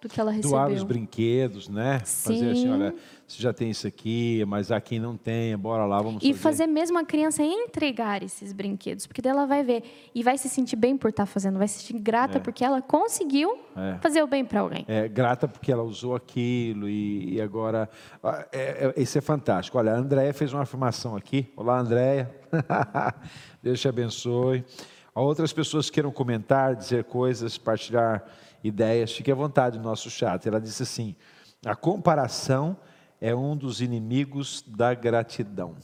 [0.01, 0.51] do que ela recebeu.
[0.51, 2.01] Doar os brinquedos, né?
[2.01, 2.71] Fazer assim, Sim.
[2.73, 2.95] olha,
[3.27, 6.39] você já tem isso aqui, mas há quem não tem, bora lá, vamos E fazer.
[6.43, 9.83] fazer mesmo a criança entregar esses brinquedos, porque daí ela vai ver
[10.15, 13.59] e vai se sentir bem por estar fazendo, vai se sentir grata porque ela conseguiu
[13.75, 13.97] É.
[14.01, 14.85] fazer o bem para alguém.
[14.87, 17.89] É, grata porque ela usou aquilo e, e agora.
[18.23, 19.79] ah, é, é, isso é fantástico.
[19.79, 21.51] Olha, a Andréia fez uma afirmação aqui.
[21.57, 22.31] Olá, Andréia.
[23.63, 24.65] Deus te abençoe.
[25.15, 28.23] Há outras pessoas que queiram comentar, dizer coisas, partilhar
[28.63, 30.47] ideias, fique à vontade no nosso chat.
[30.47, 31.15] Ela disse assim:
[31.65, 32.77] a comparação
[33.21, 35.75] é um dos inimigos da gratidão.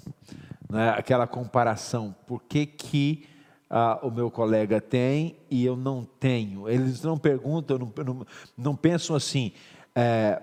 [0.69, 0.91] Né?
[0.91, 3.27] Aquela comparação, por que, que
[3.69, 6.69] ah, o meu colega tem e eu não tenho?
[6.69, 9.53] Eles não perguntam, não, não, não pensam assim.
[9.95, 10.43] é,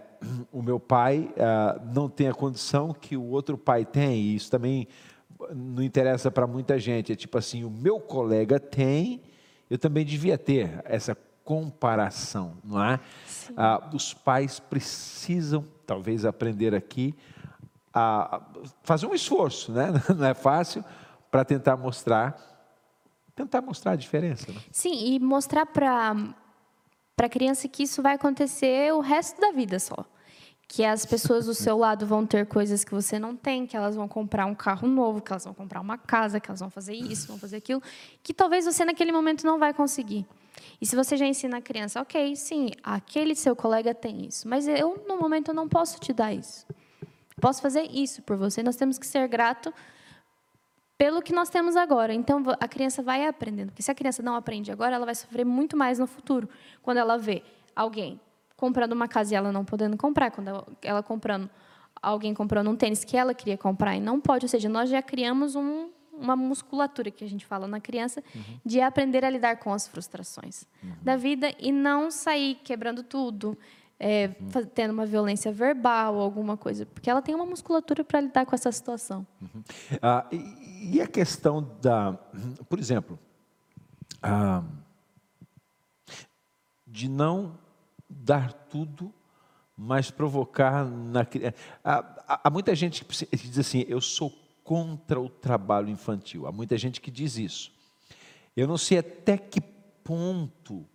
[0.51, 4.51] o meu pai ah, não tem a condição que o outro pai tem, e isso
[4.51, 4.87] também
[5.55, 7.13] não interessa para muita gente.
[7.13, 9.21] É tipo assim: o meu colega tem,
[9.69, 11.15] eu também devia ter essa
[11.49, 12.99] comparação, não é?
[13.57, 17.15] Ah, os pais precisam, talvez, aprender aqui
[17.91, 18.39] a
[18.83, 19.87] fazer um esforço, né?
[20.15, 20.85] Não é fácil
[21.31, 22.37] para tentar mostrar,
[23.35, 24.51] tentar mostrar a diferença.
[24.51, 24.61] Né?
[24.71, 26.15] Sim, e mostrar para
[27.15, 30.05] para a criança que isso vai acontecer o resto da vida só.
[30.67, 33.95] Que as pessoas do seu lado vão ter coisas que você não tem, que elas
[33.95, 36.93] vão comprar um carro novo, que elas vão comprar uma casa, que elas vão fazer
[36.93, 37.81] isso, vão fazer aquilo,
[38.21, 40.25] que talvez você naquele momento não vai conseguir.
[40.81, 44.67] E se você já ensina a criança, ok, sim, aquele seu colega tem isso, mas
[44.67, 46.65] eu no momento não posso te dar isso.
[47.39, 48.61] Posso fazer isso por você.
[48.61, 49.73] Nós temos que ser grato
[50.97, 52.13] pelo que nós temos agora.
[52.13, 53.69] Então, a criança vai aprendendo.
[53.69, 56.49] Porque se a criança não aprende agora, ela vai sofrer muito mais no futuro.
[56.81, 57.41] Quando ela vê
[57.75, 58.19] alguém
[58.57, 61.49] comprando uma casa e ela não podendo comprar, quando ela, ela comprando,
[62.01, 64.45] alguém comprando um tênis que ela queria comprar e não pode.
[64.45, 65.89] Ou seja, nós já criamos um,
[66.19, 68.23] uma musculatura, que a gente fala na criança,
[68.65, 70.65] de aprender a lidar com as frustrações
[71.01, 73.57] da vida e não sair quebrando tudo,
[73.99, 78.45] é, fa- tendo uma violência verbal, alguma coisa, porque ela tem uma musculatura para lidar
[78.45, 79.25] com essa situação.
[80.01, 82.13] Ah, e, e a questão da,
[82.69, 83.19] por exemplo,
[84.21, 84.63] ah,
[86.85, 87.57] de não
[88.09, 89.13] dar tudo,
[89.77, 91.55] mas provocar na criança.
[91.83, 94.33] Há, há- há muita gente que diz assim: eu sou
[94.69, 96.45] contra o trabalho infantil.
[96.45, 97.71] Há muita gente que diz isso.
[98.55, 100.85] Eu não sei até que ponto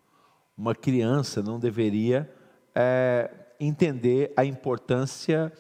[0.57, 2.33] uma criança não deveria
[2.73, 5.53] eh, entender a importância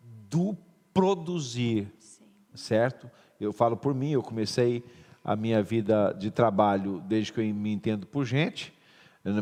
[0.00, 0.56] do
[0.94, 1.92] produzir,
[2.54, 3.10] certo?
[3.38, 4.82] Eu falo por mim, eu comecei
[5.22, 8.72] a minha vida de trabalho desde que eu me entendo por gente,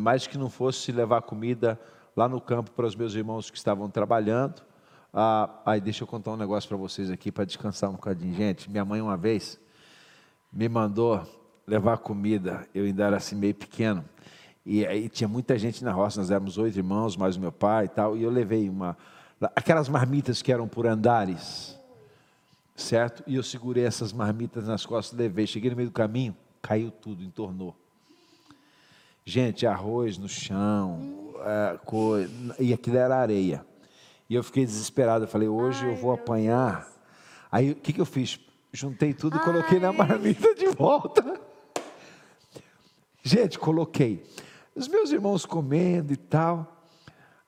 [0.01, 1.81] mais que não fosse levar comida
[2.17, 4.61] lá no campo para os meus irmãos que estavam trabalhando.
[5.13, 8.71] Ah, aí deixa eu contar um negócio para vocês aqui para descansar um bocadinho, gente.
[8.71, 9.61] Minha mãe uma vez
[10.53, 11.23] me mandou
[11.67, 14.05] levar comida, eu ainda era assim meio pequeno,
[14.67, 17.85] e aí tinha muita gente na roça, nós éramos oito irmãos, mais o meu pai
[17.87, 18.97] e tal, e eu levei uma,
[19.55, 21.79] aquelas marmitas que eram por andares,
[22.75, 23.23] certo?
[23.27, 27.23] E eu segurei essas marmitas nas costas, levei, cheguei no meio do caminho, caiu tudo,
[27.23, 27.77] entornou.
[29.25, 32.17] Gente, arroz no chão, é, co-
[32.59, 33.65] e aquilo era areia.
[34.33, 36.89] E eu fiquei desesperado, eu falei, hoje eu vou apanhar.
[37.51, 38.41] Aí o que, que eu fiz?
[38.73, 41.39] Juntei tudo e coloquei na marmita de volta.
[43.23, 44.25] Gente, coloquei.
[44.75, 46.83] Os meus irmãos comendo e tal.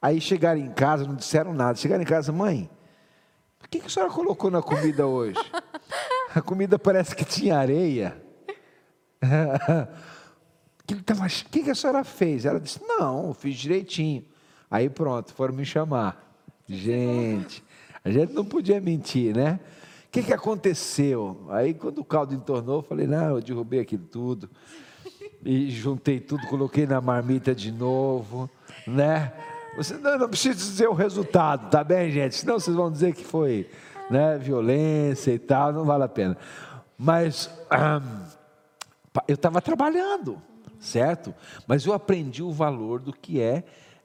[0.02, 1.78] Aí chegaram em casa, não disseram nada.
[1.78, 2.68] Chegaram em casa, mãe,
[3.64, 5.40] o que, que a senhora colocou na comida hoje?
[6.34, 8.14] A comida parece que tinha areia.
[9.22, 12.44] O que, tava- o que que a senhora fez?
[12.44, 14.22] Ela disse, não, eu fiz direitinho.
[14.70, 16.22] Aí pronto, foram me chamar.
[16.68, 17.62] Gente,
[18.04, 19.60] a gente não podia mentir, né?
[20.06, 21.46] O que, que aconteceu?
[21.50, 24.48] Aí quando o caldo entornou, eu falei, não, eu derrubei aquilo tudo.
[25.44, 28.48] E juntei tudo, coloquei na marmita de novo,
[28.86, 29.32] né?
[29.76, 32.36] Você não, não precisa dizer o resultado, tá bem, gente?
[32.36, 33.68] Senão vocês vão dizer que foi
[34.08, 36.36] né, violência e tal, não vale a pena.
[36.96, 37.50] Mas
[39.26, 40.40] eu estava trabalhando,
[40.78, 41.34] certo?
[41.66, 43.64] Mas eu aprendi o valor do que é,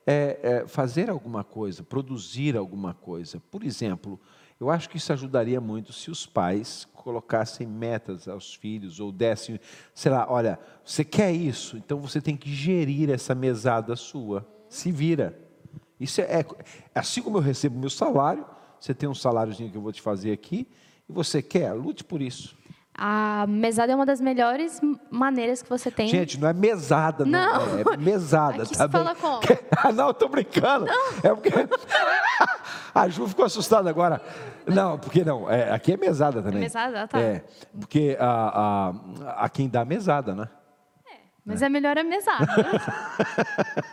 [0.09, 3.39] é, é, fazer alguma coisa, produzir alguma coisa.
[3.51, 4.19] Por exemplo,
[4.59, 9.59] eu acho que isso ajudaria muito se os pais colocassem metas aos filhos ou dessem,
[9.93, 14.47] sei lá, olha, você quer isso, então você tem que gerir essa mesada sua.
[14.67, 15.39] Se vira.
[15.99, 16.45] Isso é, é
[16.95, 18.47] assim como eu recebo meu salário,
[18.79, 20.67] você tem um saláriozinho que eu vou te fazer aqui,
[21.07, 22.57] e você quer, lute por isso.
[22.93, 26.07] A mesada é uma das melhores maneiras que você tem.
[26.07, 27.65] Gente, não é mesada, não.
[27.83, 27.93] Não.
[27.93, 29.03] É mesada, Aqui tá se bem?
[29.03, 29.39] fala como?
[29.81, 30.87] Ah, não, eu tô brincando.
[31.23, 31.49] É porque
[32.93, 34.21] a Ju ficou assustada agora.
[34.67, 35.49] Não, porque não.
[35.49, 36.59] É, aqui é mesada também.
[36.59, 37.03] mesada?
[37.03, 37.19] Ah, tá.
[37.19, 37.45] É,
[37.79, 38.91] porque a,
[39.29, 40.49] a, a quem dá mesada, né?
[41.45, 42.45] Mas é melhor a mesada.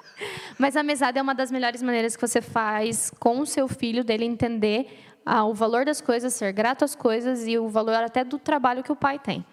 [0.58, 4.02] Mas a mesada é uma das melhores maneiras que você faz com o seu filho,
[4.02, 4.88] dele entender
[5.26, 8.84] ah, o valor das coisas, ser grato às coisas e o valor até do trabalho
[8.84, 9.44] que o pai tem.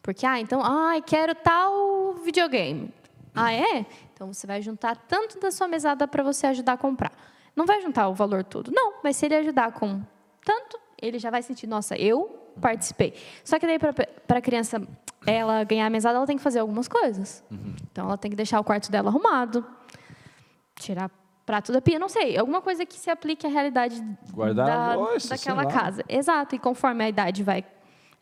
[0.00, 2.90] Porque, ah, então, ai, quero tal videogame.
[3.34, 3.84] Ah, é?
[4.14, 7.12] Então você vai juntar tanto da sua mesada para você ajudar a comprar.
[7.54, 8.72] Não vai juntar o valor todo.
[8.72, 10.02] Não, mas se ele ajudar com
[10.42, 13.14] tanto, ele já vai sentir, nossa, eu participei.
[13.44, 14.80] Só que daí, para a criança
[15.26, 17.44] ela ganhar a mesada, ela tem que fazer algumas coisas.
[17.92, 19.64] Então, ela tem que deixar o quarto dela arrumado,
[20.76, 21.10] tirar
[21.48, 23.96] prato da pia, não sei, alguma coisa que se aplique à realidade
[24.54, 26.04] da, louça, daquela casa.
[26.06, 27.64] Exato, e conforme a idade vai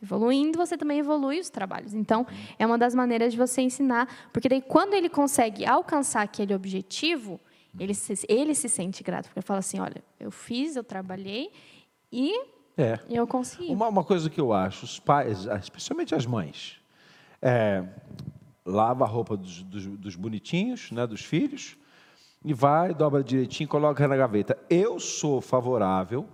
[0.00, 1.92] evoluindo, você também evolui os trabalhos.
[1.92, 2.24] Então,
[2.56, 7.40] é uma das maneiras de você ensinar, porque daí quando ele consegue alcançar aquele objetivo,
[7.80, 11.50] ele se, ele se sente grato, porque ele fala assim, olha, eu fiz, eu trabalhei
[12.12, 12.32] e
[12.78, 12.98] É.
[13.10, 13.72] eu consegui.
[13.72, 16.76] Uma, uma coisa que eu acho, os pais, especialmente as mães,
[17.42, 17.82] é,
[18.64, 21.76] lava a roupa dos, dos- dos bonitinhos, né, dos filhos,
[22.44, 24.56] e vai, dobra direitinho, coloca na gaveta.
[24.70, 26.26] Eu sou favorável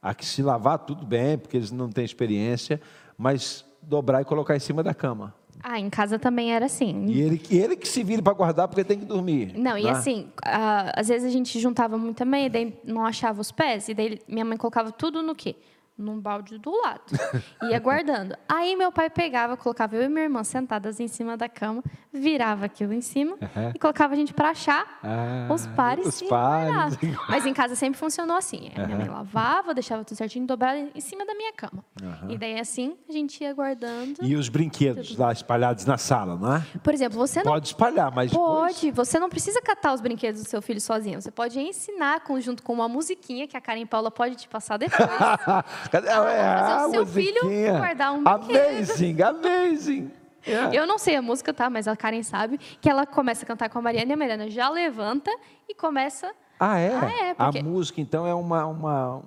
[0.00, 2.80] a que se lavar tudo bem, porque eles não têm experiência,
[3.18, 5.34] mas dobrar e colocar em cima da cama.
[5.62, 7.06] Ah, em casa também era assim.
[7.06, 9.54] E ele, e ele que se vire para guardar, porque tem que dormir.
[9.56, 9.90] Não, e né?
[9.90, 13.88] assim, ah, às vezes a gente juntava muito também, e daí não achava os pés,
[13.88, 15.56] e daí minha mãe colocava tudo no quê?
[15.98, 17.02] Num balde do lado.
[17.70, 18.36] Ia guardando.
[18.46, 21.82] Aí meu pai pegava, colocava eu e minha irmã sentadas em cima da cama,
[22.12, 23.72] virava aquilo em cima Uhum.
[23.74, 26.06] e colocava a gente para achar Ah, os pares.
[26.06, 26.98] os pares.
[27.30, 28.70] Mas em casa sempre funcionou assim.
[28.76, 29.14] A Minha mãe Uhum.
[29.14, 31.82] lavava, deixava tudo certinho, dobrado em cima da minha cama.
[32.28, 34.18] E daí assim a gente ia guardando.
[34.22, 36.62] E os brinquedos lá espalhados na sala, não é?
[36.82, 38.74] Por exemplo, você não Pode espalhar, mas depois...
[38.74, 41.22] Pode, você não precisa catar os brinquedos do seu filho sozinho.
[41.22, 45.08] Você pode ensinar junto com uma musiquinha que a Karen Paula pode te passar depois.
[45.90, 46.08] Cadê?
[46.08, 47.40] Ah, É, fazer o seu filho
[47.78, 48.22] guardar um.
[48.26, 50.10] Amazing, amazing.
[50.46, 50.78] É.
[50.78, 51.68] Eu não sei a música, tá?
[51.68, 54.48] Mas a Karen sabe que ela começa a cantar com a Mariana e a Mariana
[54.50, 55.30] já levanta
[55.68, 56.94] e começa Ah, é?
[56.94, 58.64] Ah, é, porque- A música, então, é uma.
[58.66, 59.22] uma...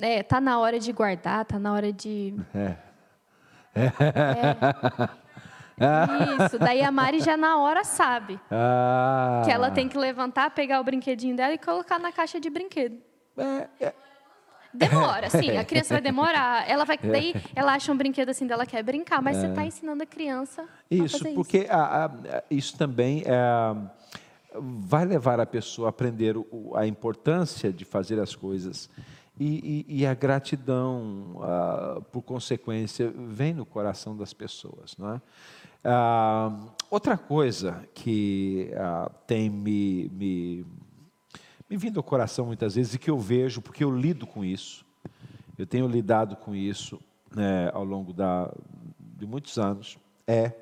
[0.00, 2.34] É, tá na hora de guardar, tá na hora de.
[2.54, 2.76] É.
[5.80, 6.44] É.
[6.44, 10.80] Isso, daí a Mari já na hora sabe Ah, que ela tem que levantar, pegar
[10.80, 12.98] o brinquedinho dela e colocar na caixa de brinquedo.
[13.36, 13.92] É, é,
[14.72, 16.68] Demora, sim, a criança vai demorar.
[16.68, 20.02] Ela vai, daí ela acha um brinquedo assim dela quer brincar, mas você está ensinando
[20.02, 20.94] a criança a É.
[20.96, 23.76] Isso, fazer porque a- a- isso também é,
[24.60, 28.88] vai levar a pessoa a aprender o- a importância de fazer as coisas.
[29.40, 31.40] E, e- e a gratidão,
[32.10, 34.96] por consequência, vem no coração das pessoas.
[34.98, 35.20] Não é?
[35.84, 36.52] Ah,
[36.90, 40.66] outra coisa que ah, tem me, me,
[41.68, 44.84] me vindo ao coração muitas vezes e que eu vejo, porque eu lido com isso,
[45.58, 47.00] eu tenho lidado com isso
[47.34, 48.52] né, ao longo da,
[48.98, 50.52] de muitos anos, é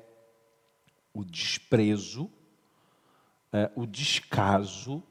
[1.13, 2.29] o desprezo,
[3.53, 5.01] é, o descaso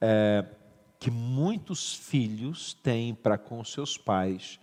[0.00, 0.44] é,
[0.98, 4.60] que muitos filhos têm para com seus pais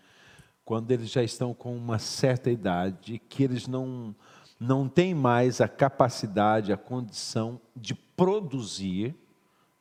[0.64, 4.16] quando eles já estão com uma certa idade, que eles não,
[4.60, 9.16] não têm mais a capacidade, a condição de produzir,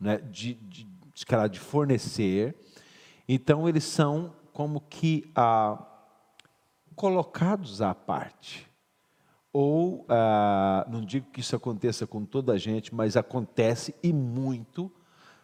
[0.00, 2.56] né, de, de, de, de fornecer.
[3.28, 5.86] Então, eles são como que ah,
[6.96, 8.68] colocados à parte.
[9.52, 14.90] Ou, ah, não digo que isso aconteça com toda a gente, mas acontece e muito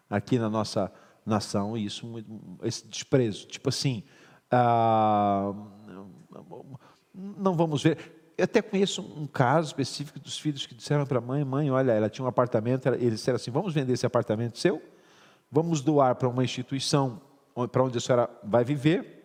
[0.09, 0.93] aqui na nossa
[1.25, 2.07] nação, isso,
[2.63, 3.47] esse desprezo.
[3.49, 4.05] Tipo assim,
[4.51, 5.53] ah,
[7.15, 8.16] não vamos ver.
[8.37, 11.93] Eu até conheço um caso específico dos filhos que disseram para a mãe: mãe, olha,
[11.93, 14.83] ela tinha um apartamento, eles disseram assim: vamos vender esse apartamento seu,
[15.51, 17.21] vamos doar para uma instituição
[17.73, 19.25] para onde a senhora vai viver,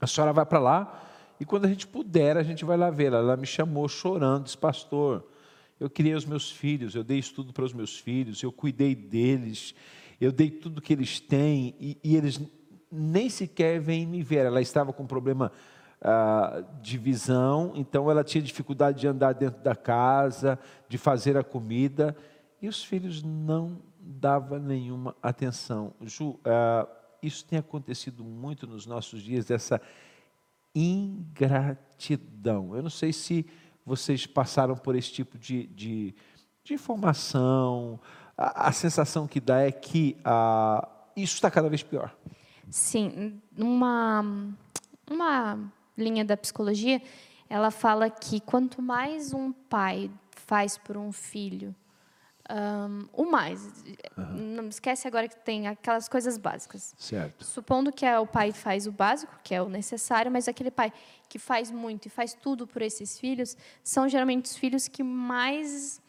[0.00, 1.04] a senhora vai para lá,
[1.38, 3.12] e quando a gente puder, a gente vai lá ver.
[3.12, 5.26] Ela me chamou chorando, disse: pastor,
[5.78, 9.74] eu criei os meus filhos, eu dei estudo para os meus filhos, eu cuidei deles,
[10.18, 12.40] eu dei tudo que eles têm, e, e eles
[12.90, 14.46] nem sequer vêm me ver.
[14.46, 15.52] Ela estava com um problema
[16.00, 21.44] ah, de visão, então ela tinha dificuldade de andar dentro da casa, de fazer a
[21.44, 22.16] comida,
[22.60, 25.94] e os filhos não davam nenhuma atenção.
[26.02, 26.86] Ju, ah,
[27.22, 29.80] isso tem acontecido muito nos nossos dias, essa
[30.74, 32.76] ingratidão.
[32.76, 33.46] Eu não sei se
[33.84, 36.14] vocês passaram por esse tipo de, de,
[36.62, 37.98] de informação,
[38.36, 42.14] a, a, sensação que dá é que ah, isso está cada vez pior.
[42.68, 44.24] Sim, uma,
[45.10, 47.00] uma linha da psicologia,
[47.48, 51.74] ela fala que quanto mais um pai faz por um filho,
[52.48, 53.84] um, o mais,
[54.16, 54.54] uhum.
[54.54, 56.94] não esquece agora que tem aquelas coisas básicas.
[56.96, 57.44] Certo.
[57.44, 60.92] Supondo que é o pai faz o básico, que é o necessário, mas aquele pai
[61.28, 66.00] que faz muito e faz tudo por esses filhos, são geralmente os filhos que mais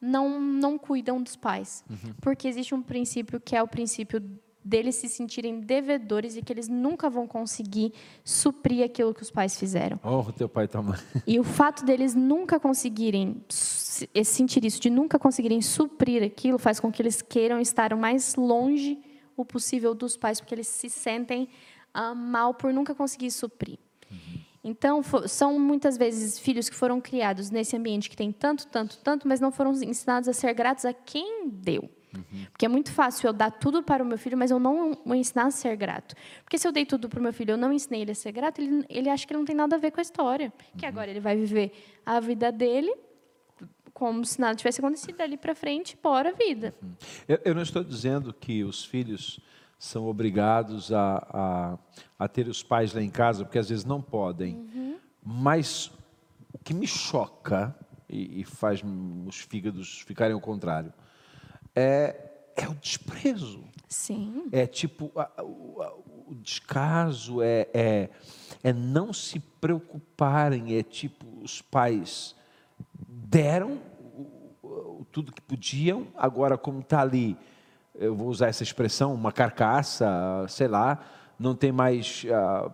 [0.00, 1.84] não, não cuidam dos pais.
[1.90, 2.14] Uhum.
[2.20, 4.20] Porque existe um princípio que é o princípio
[4.66, 7.92] deles se sentirem devedores e que eles nunca vão conseguir
[8.24, 10.00] suprir aquilo que os pais fizeram.
[10.02, 10.96] Oh, teu pai tá mal.
[11.26, 16.90] E o fato deles nunca conseguirem sentir isso, de nunca conseguirem suprir aquilo, faz com
[16.90, 18.98] que eles queiram estar o mais longe
[19.36, 21.48] o possível dos pais, porque eles se sentem
[21.92, 23.78] ah, mal por nunca conseguir suprir.
[24.10, 24.40] Uhum.
[24.64, 29.28] Então, são muitas vezes filhos que foram criados nesse ambiente que tem tanto, tanto, tanto,
[29.28, 31.88] mas não foram ensinados a ser gratos a quem deu.
[32.16, 32.46] Uhum.
[32.50, 35.14] Porque é muito fácil eu dar tudo para o meu filho, mas eu não o
[35.14, 36.14] ensinar a ser grato.
[36.42, 38.32] Porque se eu dei tudo para o meu filho, eu não ensinei ele a ser
[38.32, 40.46] grato, ele, ele acha que ele não tem nada a ver com a história.
[40.46, 40.78] Uhum.
[40.78, 41.72] Que agora ele vai viver
[42.04, 42.92] a vida dele
[43.92, 46.74] como se nada tivesse acontecido dali para frente, bora a vida.
[46.82, 46.92] Uhum.
[47.26, 49.40] Eu, eu, não estou dizendo que os filhos
[49.78, 51.78] são obrigados a, a,
[52.18, 54.54] a, ter os pais lá em casa, porque às vezes não podem.
[54.54, 54.96] Uhum.
[55.24, 55.90] Mas
[56.52, 57.74] o que me choca
[58.08, 58.82] e, e faz
[59.26, 60.92] os fígados ficarem ao contrário
[61.76, 62.16] é,
[62.56, 63.62] é o desprezo.
[63.86, 64.48] Sim.
[64.50, 65.92] É tipo a, o, a,
[66.26, 68.08] o, descaso, é, é,
[68.64, 72.34] é não se preocuparem, é tipo os pais
[73.08, 73.80] deram
[75.12, 77.36] tudo que podiam, agora como está ali,
[77.94, 80.06] eu vou usar essa expressão, uma carcaça,
[80.46, 81.00] sei lá,
[81.38, 82.70] não tem mais ah,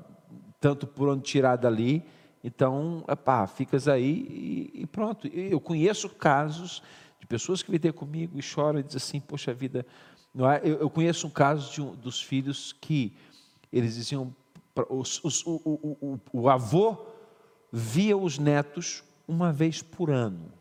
[0.61, 2.05] tanto por onde tirar dali,
[2.43, 5.29] então, epá, ficas aí e, e pronto.
[5.29, 6.83] Eu conheço casos
[7.23, 9.87] de pessoas que vêm ter comigo e choram e dizem assim, poxa vida,
[10.35, 10.61] não é?
[10.65, 13.17] eu, eu conheço um caso de um, dos filhos que
[13.73, 14.35] eles diziam,
[14.89, 17.07] os, os, o, o, o, o avô
[17.71, 20.53] via os netos uma vez por ano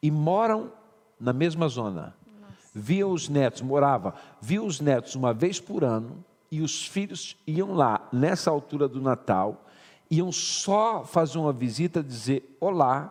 [0.00, 0.72] e moram
[1.18, 2.14] na mesma zona.
[2.40, 2.54] Nossa.
[2.72, 7.74] Via os netos, morava, via os netos uma vez por ano e os filhos iam
[7.74, 9.66] lá nessa altura do Natal,
[10.08, 13.10] iam só fazer uma visita, dizer olá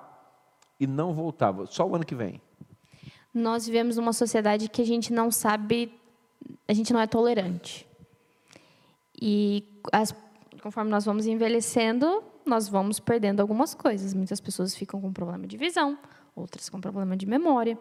[0.80, 2.42] e não voltava, só o ano que vem.
[3.34, 5.92] Nós vivemos numa sociedade que a gente não sabe
[6.68, 7.88] a gente não é tolerante.
[9.20, 10.14] E as,
[10.62, 14.14] conforme nós vamos envelhecendo, nós vamos perdendo algumas coisas.
[14.14, 15.98] Muitas pessoas ficam com problema de visão,
[16.36, 17.78] outras com problema de memória.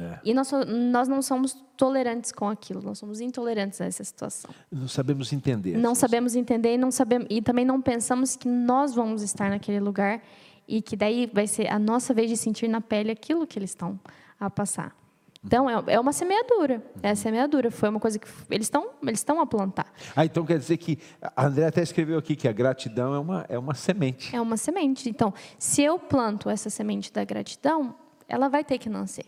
[0.00, 0.20] É.
[0.24, 4.50] E nós, nós não somos tolerantes com aquilo, nós somos intolerantes a essa situação.
[4.70, 5.76] Não sabemos entender.
[5.76, 9.80] Não sabemos entender e, não sabemos, e também não pensamos que nós vamos estar naquele
[9.80, 10.22] lugar
[10.68, 13.70] e que daí vai ser a nossa vez de sentir na pele aquilo que eles
[13.70, 13.98] estão
[14.40, 14.96] a passar.
[15.44, 16.82] Então, é, é uma semeadura.
[17.02, 17.70] É semeadura.
[17.70, 19.86] Foi uma coisa que eles estão eles a plantar.
[20.14, 20.98] Ah, então quer dizer que
[21.34, 24.34] a André até escreveu aqui que a gratidão é uma, é uma semente.
[24.34, 25.08] É uma semente.
[25.08, 27.94] Então, se eu planto essa semente da gratidão,
[28.28, 29.26] ela vai ter que nascer.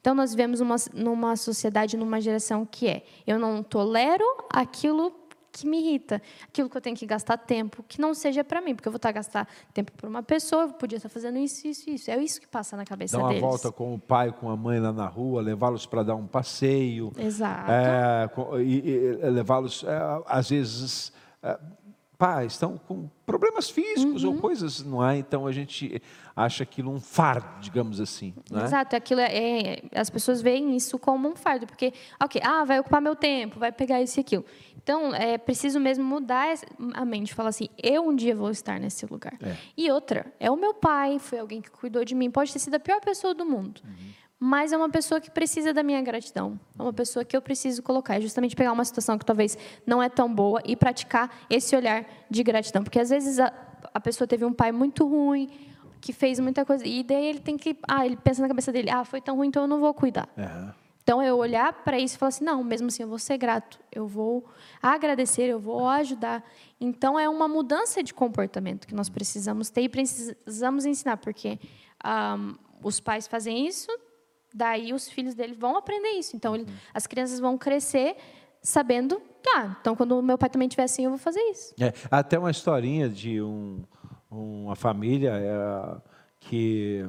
[0.00, 5.10] Então, nós vivemos uma, numa sociedade, numa geração que é: eu não tolero aquilo
[5.54, 8.74] que me irrita, aquilo que eu tenho que gastar tempo, que não seja para mim,
[8.74, 11.66] porque eu vou estar a gastar tempo para uma pessoa, eu podia estar fazendo isso,
[11.68, 12.10] isso, isso.
[12.10, 13.40] É isso que passa na cabeça deles.
[13.40, 16.16] Dar uma volta com o pai, com a mãe lá na rua, levá-los para dar
[16.16, 17.12] um passeio.
[17.16, 17.70] Exato.
[17.70, 18.28] É,
[19.30, 21.56] levá-los, é, às vezes, é,
[22.16, 24.34] pá, estão com problemas físicos uhum.
[24.34, 25.18] ou coisas, não é?
[25.18, 26.00] Então a gente
[26.34, 28.34] acha aquilo um fardo, digamos assim.
[28.52, 28.64] É?
[28.64, 31.92] Exato, aquilo é, é, as pessoas veem isso como um fardo, porque,
[32.22, 34.44] ok, ah, vai ocupar meu tempo, vai pegar isso e aquilo.
[34.82, 36.54] Então, é preciso mesmo mudar
[36.92, 39.34] a mente, falar assim, eu um dia vou estar nesse lugar.
[39.42, 39.56] É.
[39.76, 42.74] E outra, é o meu pai, foi alguém que cuidou de mim, pode ter sido
[42.74, 43.80] a pior pessoa do mundo.
[43.84, 44.14] Uhum.
[44.46, 46.60] Mas é uma pessoa que precisa da minha gratidão.
[46.78, 48.16] É uma pessoa que eu preciso colocar.
[48.16, 52.04] É justamente pegar uma situação que talvez não é tão boa e praticar esse olhar
[52.28, 52.84] de gratidão.
[52.84, 53.50] Porque às vezes a,
[53.94, 55.48] a pessoa teve um pai muito ruim,
[55.98, 56.86] que fez muita coisa.
[56.86, 57.74] E daí ele tem que.
[57.88, 60.28] Ah, ele pensa na cabeça dele: ah, foi tão ruim, então eu não vou cuidar.
[60.36, 60.72] Uhum.
[61.02, 63.80] Então eu olhar para isso e falar assim: não, mesmo assim eu vou ser grato,
[63.90, 64.44] eu vou
[64.82, 66.44] agradecer, eu vou ajudar.
[66.78, 71.58] Então é uma mudança de comportamento que nós precisamos ter e precisamos ensinar, porque
[72.04, 73.88] um, os pais fazem isso,
[74.54, 76.36] daí os filhos dele vão aprender isso.
[76.36, 78.16] Então ele, as crianças vão crescer
[78.62, 79.20] sabendo,
[79.54, 81.74] ah, então quando meu pai também estiver assim, eu vou fazer isso.
[81.78, 83.82] É, até uma historinha de um
[84.34, 85.96] uma família é,
[86.40, 87.04] que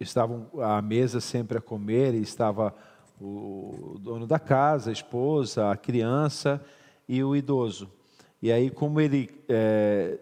[0.00, 2.74] estavam à mesa sempre a comer e estava
[3.20, 6.64] o dono da casa, a esposa, a criança
[7.08, 7.90] e o idoso.
[8.40, 10.18] E aí, como ele é,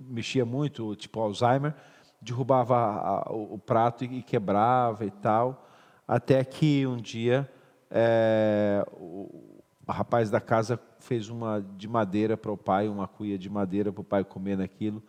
[0.00, 1.74] mexia muito, tipo Alzheimer,
[2.22, 5.68] derrubava a, o, o, prato e, quebrava e tal,
[6.06, 7.50] até que um dia
[7.90, 13.36] é, o, o rapaz da casa fez uma de madeira para o pai, uma cuia
[13.36, 15.02] de madeira para o pai comer naquilo.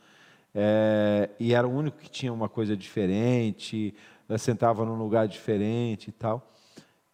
[0.56, 3.94] É, e era o único que tinha uma coisa diferente,
[4.38, 6.52] sentava num lugar diferente e tal.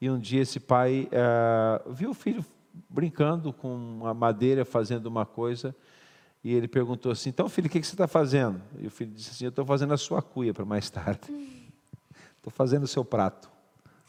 [0.01, 2.43] E um dia esse pai é, viu o filho
[2.89, 5.75] brincando com a madeira, fazendo uma coisa,
[6.43, 8.61] e ele perguntou assim: Então, filho, o que, que você está fazendo?
[8.79, 11.21] E o filho disse assim: Eu estou fazendo a sua cuia para mais tarde.
[12.37, 13.51] Estou fazendo o seu prato.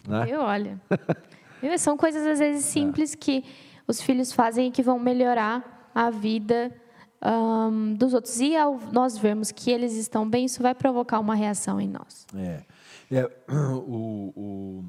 [0.06, 0.28] Né?
[0.30, 0.80] Eu, olha.
[1.78, 3.16] São coisas às vezes simples é.
[3.16, 3.44] que
[3.88, 6.72] os filhos fazem e que vão melhorar a vida
[7.20, 8.40] um, dos outros.
[8.40, 12.26] E ao nós vermos que eles estão bem, isso vai provocar uma reação em nós.
[12.36, 12.62] É.
[13.10, 14.84] é o, o,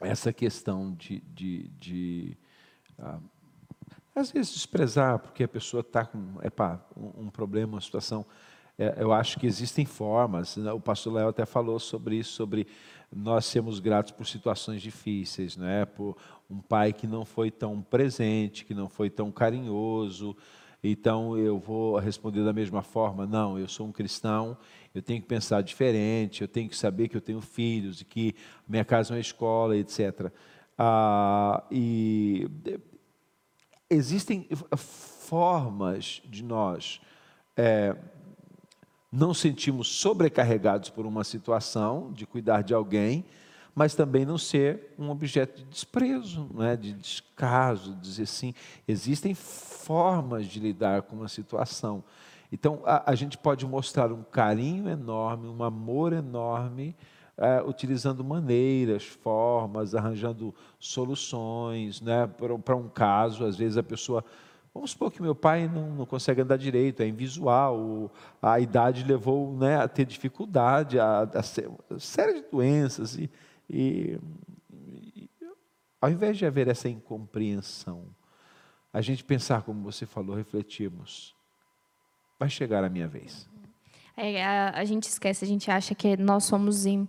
[0.00, 2.36] essa questão de, de, de
[2.98, 3.20] uh,
[4.20, 8.24] às vezes desprezar porque a pessoa está com epa, um, um problema, uma situação.
[8.78, 10.56] É, eu acho que existem formas.
[10.56, 10.72] Né?
[10.72, 12.66] O pastor Léo até falou sobre isso, sobre
[13.12, 15.84] nós sermos gratos por situações difíceis, né?
[15.84, 16.16] por
[16.48, 20.36] um pai que não foi tão presente, que não foi tão carinhoso.
[20.82, 24.56] Então eu vou responder da mesma forma: não, eu sou um cristão,
[24.94, 28.34] eu tenho que pensar diferente, eu tenho que saber que eu tenho filhos e que
[28.66, 30.32] minha casa é uma escola, etc.
[30.78, 32.48] Ah, e
[33.90, 37.00] existem formas de nós.
[37.56, 37.96] É,
[39.10, 43.24] não sentimos sobrecarregados por uma situação de cuidar de alguém,
[43.74, 48.54] mas também não ser um objeto de desprezo, é, de descaso, dizer assim.
[48.86, 52.04] Existem formas de lidar com uma situação.
[52.52, 56.96] Então, a, a gente pode mostrar um carinho enorme, um amor enorme,
[57.40, 62.28] é, utilizando maneiras, formas, arranjando soluções né,
[62.64, 63.44] para um caso.
[63.44, 64.24] Às vezes a pessoa
[64.72, 68.10] Vamos supor que meu pai não, não consegue andar direito, é invisual,
[68.40, 73.16] a idade levou né, a ter dificuldade, a, a, a série de doenças.
[73.16, 73.28] E,
[73.68, 74.16] e,
[74.72, 75.28] e,
[76.00, 78.04] ao invés de haver essa incompreensão,
[78.92, 81.34] a gente pensar, como você falou, refletirmos,
[82.38, 83.48] vai chegar a minha vez.
[84.16, 87.08] É, a, a, gente esquece, a gente acha que nós somos, im,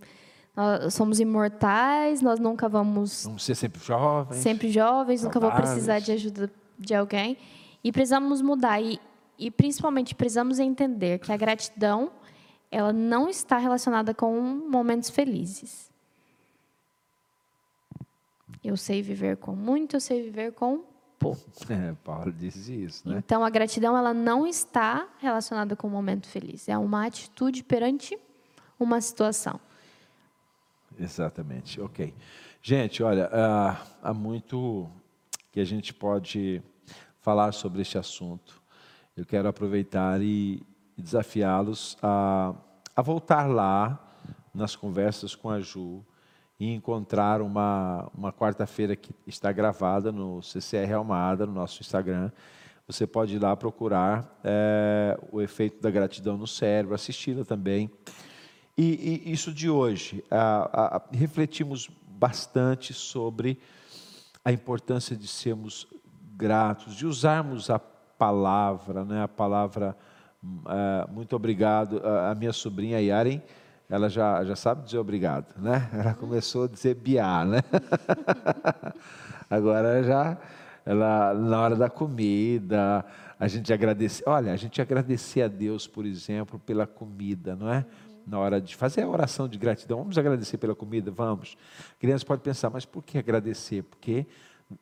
[0.56, 3.24] nós somos imortais, nós nunca vamos.
[3.26, 4.39] Vamos ser sempre jovens.
[4.39, 7.38] Sempre jovens, nunca vou precisar de ajuda de alguém
[7.84, 8.99] e precisamos mudar e,
[9.38, 12.12] e principalmente precisamos entender que a gratidão
[12.70, 15.91] ela não está relacionada com momentos felizes.
[18.64, 20.84] Eu sei viver com muito, eu sei viver com
[21.18, 21.41] pouco.
[21.70, 23.18] É, Paulo disse isso, né?
[23.18, 26.68] Então, a gratidão ela não está relacionada com o momento feliz.
[26.68, 28.18] É uma atitude perante
[28.80, 29.60] uma situação.
[31.00, 32.14] Exatamente, ok.
[32.62, 34.89] Gente, olha, uh, há muito
[35.52, 36.62] que a gente pode
[37.20, 38.62] falar sobre este assunto.
[39.16, 40.62] Eu quero aproveitar e
[40.98, 42.54] desafiá-los a,
[42.96, 44.00] a voltar lá
[44.54, 46.06] nas conversas com a Ju
[46.60, 52.32] e encontrar uma, uma quarta-feira que está gravada no CCR Almada, no nosso Instagram.
[52.88, 57.89] Você pode ir lá procurar é, o efeito da gratidão no cérebro, assisti-la também.
[58.78, 63.59] E, e, isso de hoje, a, a, refletimos bastante sobre
[64.43, 65.88] a importância de sermos
[66.36, 69.24] gratos, de usarmos a palavra, né?
[69.24, 69.95] a palavra
[70.43, 72.01] uh, muito obrigado.
[72.05, 73.41] A minha sobrinha Yaren,
[73.89, 75.89] ela já, já sabe dizer obrigado, né?
[75.93, 77.59] Ela começou a dizer biá, né?
[79.49, 80.38] Agora já,
[80.86, 83.05] ela, na hora da comida,
[83.39, 84.24] a gente agradece.
[84.26, 87.86] Olha, a gente agradecer a Deus, por exemplo, pela comida, não é?
[88.32, 89.98] Na hora de fazer a oração de gratidão.
[90.00, 91.12] Vamos agradecer pela comida?
[91.12, 91.58] Vamos.
[91.92, 93.84] A criança pode pensar, mas por que agradecer?
[93.84, 94.26] Porque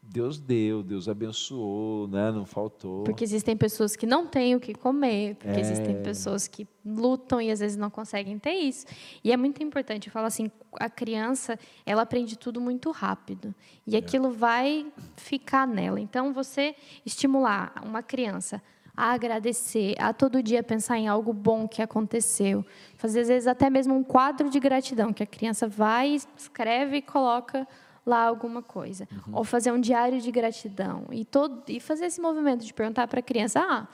[0.04, 2.32] Deus deu, Deus abençoou, né?
[2.32, 3.04] não faltou.
[3.06, 5.62] Porque existem pessoas que não têm o que comer, porque é...
[5.62, 8.86] existem pessoas que lutam e às vezes não conseguem ter isso.
[9.24, 13.56] E é muito importante, eu falo assim, a criança, ela aprende tudo muito rápido.
[13.88, 13.98] E é.
[13.98, 14.86] aquilo vai
[15.16, 16.00] ficar nela.
[16.00, 18.62] Então, você estimular uma criança
[19.00, 22.66] a agradecer, a todo dia pensar em algo bom que aconteceu.
[22.98, 27.02] Fazer, às vezes, até mesmo um quadro de gratidão, que a criança vai, escreve e
[27.02, 27.66] coloca
[28.06, 29.08] lá alguma coisa.
[29.10, 29.38] Uhum.
[29.38, 31.06] Ou fazer um diário de gratidão.
[31.12, 33.88] E, todo, e fazer esse movimento de perguntar para a criança: ah,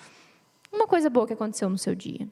[0.74, 2.28] uma coisa boa que aconteceu no seu dia.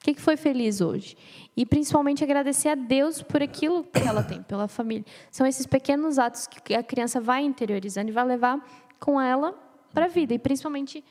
[0.00, 1.16] O que foi feliz hoje?
[1.56, 5.06] E principalmente agradecer a Deus por aquilo que ela tem, pela família.
[5.30, 8.62] São esses pequenos atos que a criança vai interiorizando e vai levar
[8.98, 9.54] com ela
[9.94, 10.34] para a vida.
[10.34, 11.02] E principalmente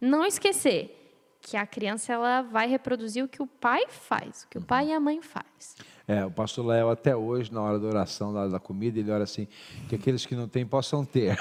[0.00, 0.94] não esquecer
[1.40, 4.88] que a criança ela vai reproduzir o que o pai faz, o que o pai
[4.88, 5.76] e a mãe faz.
[6.06, 9.10] É, o pastor Léo até hoje, na hora da oração, na hora da comida, ele
[9.10, 9.46] ora assim,
[9.88, 11.36] que aqueles que não têm possam ter.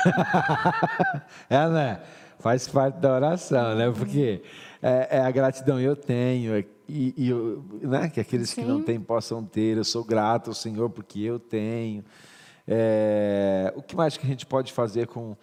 [1.49, 2.01] é, né?
[2.39, 3.91] Faz parte da oração, né?
[3.91, 4.43] Porque
[4.81, 8.09] é, é a gratidão eu tenho, é, e, e eu, né?
[8.09, 8.61] que aqueles Sim.
[8.61, 9.77] que não têm possam ter.
[9.77, 12.03] Eu sou grato ao Senhor porque eu tenho.
[12.67, 15.35] É, o que mais que a gente pode fazer com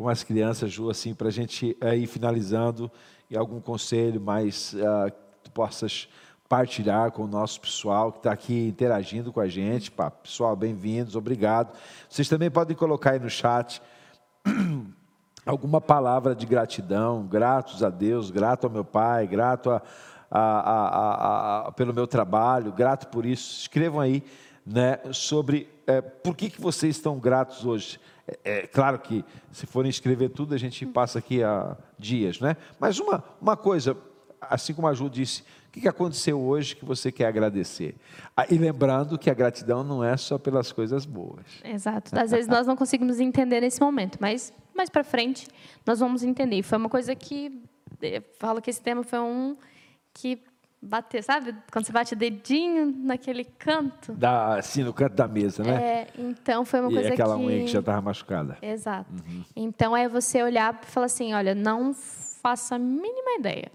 [0.00, 2.90] com as crianças, Ju, assim, para a gente uh, ir finalizando
[3.28, 6.08] e algum conselho mais uh, que tu possas
[6.48, 9.92] partilhar com o nosso pessoal que está aqui interagindo com a gente.
[10.22, 11.76] Pessoal, bem-vindos, obrigado.
[12.08, 13.82] Vocês também podem colocar aí no chat
[15.44, 19.82] alguma palavra de gratidão, gratos a Deus, grato ao meu pai, grato a,
[20.30, 23.60] a, a, pelo meu trabalho, grato por isso.
[23.60, 24.24] Escrevam aí
[24.64, 28.00] né, sobre é, por que, que vocês estão gratos hoje.
[28.26, 32.56] É, é, claro que se forem escrever tudo, a gente passa aqui a dias, né?
[32.78, 33.96] Mas uma, uma coisa,
[34.40, 37.94] assim como a Ju disse, o que aconteceu hoje que você quer agradecer?
[38.36, 41.44] Ah, e lembrando que a gratidão não é só pelas coisas boas.
[41.64, 42.18] Exato.
[42.18, 45.46] Às vezes nós não conseguimos entender nesse momento, mas mais para frente
[45.86, 46.56] nós vamos entender.
[46.56, 47.62] E foi uma coisa que,
[48.02, 49.56] eu falo que esse tema foi um
[50.12, 50.42] que
[50.82, 51.54] bater, sabe?
[51.70, 54.12] Quando você bate o dedinho naquele canto.
[54.12, 55.82] Da, assim, no canto da mesa, né?
[55.82, 57.44] É, então foi uma e coisa aquela que...
[57.44, 58.56] unha que já estava machucada.
[58.62, 59.10] Exato.
[59.12, 59.44] Uhum.
[59.54, 63.70] Então é você olhar e falar assim, olha, não faço a mínima ideia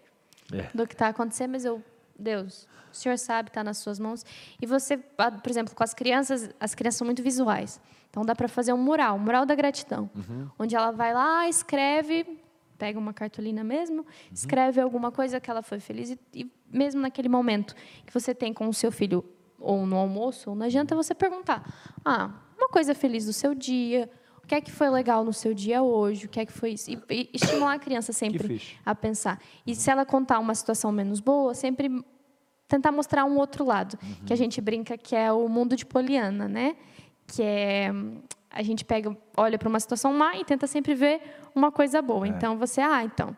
[0.52, 0.68] é.
[0.74, 1.82] do que está acontecendo, mas eu,
[2.18, 4.26] Deus, o Senhor sabe, está nas suas mãos.
[4.60, 7.80] E você, por exemplo, com as crianças, as crianças são muito visuais.
[8.10, 10.48] Então dá para fazer um mural, um mural da gratidão, uhum.
[10.58, 12.26] onde ela vai lá, escreve
[12.78, 14.06] pega uma cartolina mesmo, uhum.
[14.32, 18.54] escreve alguma coisa que ela foi feliz e, e, mesmo naquele momento que você tem
[18.54, 19.24] com o seu filho
[19.60, 21.64] ou no almoço ou na janta, você perguntar:
[22.04, 24.10] "Ah, uma coisa feliz do seu dia,
[24.44, 26.72] o que é que foi legal no seu dia hoje, o que é que foi
[26.72, 29.40] isso?" E, e estimular a criança sempre a pensar.
[29.66, 29.76] E uhum.
[29.76, 31.90] se ela contar uma situação menos boa, sempre
[32.68, 34.26] tentar mostrar um outro lado, uhum.
[34.26, 36.76] que a gente brinca que é o mundo de Poliana, né?
[37.28, 37.92] Que é
[38.56, 41.22] a gente pega, olha para uma situação má e tenta sempre ver
[41.54, 42.26] uma coisa boa.
[42.26, 42.30] É.
[42.30, 43.36] Então você, ah, então,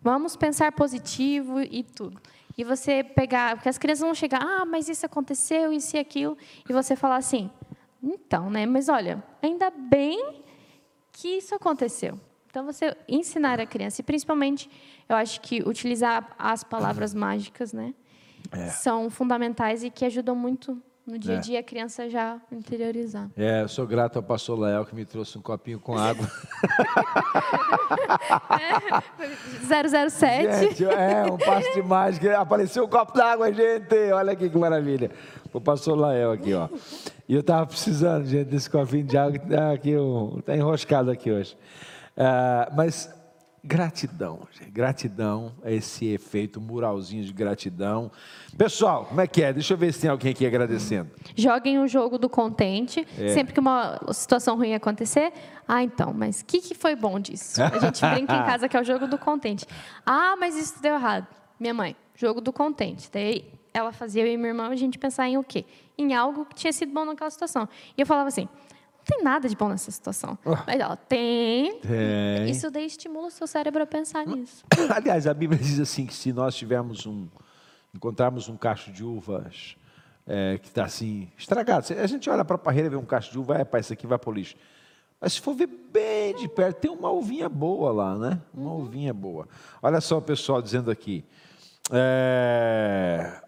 [0.00, 2.20] vamos pensar positivo e tudo.
[2.56, 6.36] E você pegar, porque as crianças vão chegar, ah, mas isso aconteceu, isso e aquilo,
[6.68, 7.50] e você falar assim,
[8.02, 8.66] então, né?
[8.66, 10.42] Mas olha, ainda bem
[11.12, 12.20] que isso aconteceu.
[12.46, 14.70] Então você ensinar a criança, e principalmente,
[15.08, 17.94] eu acho que utilizar as palavras mágicas, né?
[18.50, 18.68] É.
[18.68, 21.40] São fundamentais e que ajudam muito no dia a é.
[21.40, 23.30] dia a criança já interiorizar.
[23.34, 26.30] É, eu sou grato ao pastor Léo que me trouxe um copinho com água.
[29.64, 30.68] é, 007.
[30.68, 32.38] Gente, é, um passo de mágica.
[32.38, 34.12] Apareceu um copo d'água, gente.
[34.12, 35.10] Olha aqui que maravilha.
[35.50, 36.68] o pastor Lael aqui, ó.
[37.26, 41.10] E eu estava precisando, gente, desse copinho de água que está aqui, um, tá enroscado
[41.10, 41.56] aqui hoje.
[42.18, 43.10] Uh, mas
[43.68, 44.70] Gratidão, gente.
[44.70, 48.10] gratidão é esse efeito muralzinho de gratidão.
[48.56, 49.52] Pessoal, como é que é?
[49.52, 51.10] Deixa eu ver se tem alguém aqui agradecendo.
[51.36, 53.06] Joguem o jogo do contente.
[53.18, 53.28] É.
[53.28, 55.34] Sempre que uma situação ruim acontecer,
[55.66, 57.62] ah, então, mas o que, que foi bom disso?
[57.62, 59.66] A gente brinca em casa que é o jogo do contente.
[60.06, 61.26] Ah, mas isso deu errado.
[61.60, 63.10] Minha mãe, jogo do contente.
[63.12, 63.44] Daí
[63.74, 65.66] ela fazia eu e minha irmã a gente pensar em o quê?
[65.98, 67.68] Em algo que tinha sido bom naquela situação.
[67.98, 68.48] E eu falava assim:
[69.08, 70.38] tem nada de bom nessa situação.
[70.44, 70.54] Oh.
[70.66, 71.80] Mas, ó, tem.
[71.80, 72.50] tem.
[72.50, 74.62] Isso daí estimula o seu cérebro a pensar nisso.
[74.94, 77.26] Aliás, a Bíblia diz assim que se nós tivermos um,
[77.94, 79.76] encontrarmos um cacho de uvas
[80.26, 83.32] é, que está assim, estragado, a gente olha para a parreira e vê um cacho
[83.32, 84.56] de uva, é, pá, isso aqui vai para o lixo.
[85.18, 88.40] Mas se for ver bem de perto, tem uma uvinha boa lá, né?
[88.52, 88.82] Uma uhum.
[88.82, 89.48] uvinha boa.
[89.82, 91.24] Olha só o pessoal dizendo aqui.
[91.90, 93.40] É,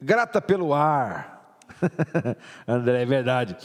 [0.00, 1.39] grata pelo ar.
[2.66, 3.56] André, é verdade.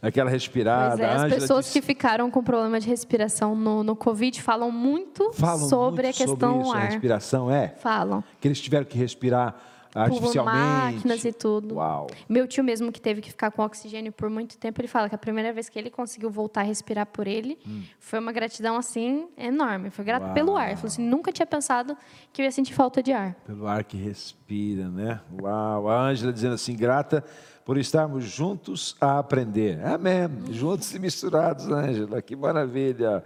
[0.00, 0.96] Aquela respirada.
[0.96, 1.80] Pois é, as pessoas disse...
[1.80, 6.26] que ficaram com problema de respiração no, no Covid falam muito falam sobre muito a
[6.26, 6.82] questão sobre isso, ar.
[6.82, 7.68] A respiração, é?
[7.68, 8.24] Falam.
[8.40, 9.56] Que eles tiveram que respirar
[9.94, 10.96] artificialmente.
[10.96, 11.74] máquinas e tudo.
[11.76, 12.06] Uau.
[12.28, 15.14] Meu tio mesmo que teve que ficar com oxigênio por muito tempo, ele fala que
[15.14, 17.82] a primeira vez que ele conseguiu voltar a respirar por ele, hum.
[17.98, 19.90] foi uma gratidão assim enorme.
[19.90, 20.34] Foi grato Uau.
[20.34, 20.68] pelo ar.
[20.68, 21.96] Ele falou assim, nunca tinha pensado
[22.32, 23.34] que eu ia sentir falta de ar.
[23.46, 25.20] Pelo ar que respira, né?
[25.40, 25.88] Uau.
[25.88, 27.24] A Ângela dizendo assim, grata
[27.64, 29.84] por estarmos juntos a aprender.
[29.84, 30.28] Amém.
[30.50, 32.20] Juntos e misturados, Ângela.
[32.20, 33.24] Que maravilha.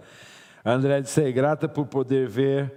[0.63, 2.73] André disse, grata por poder ver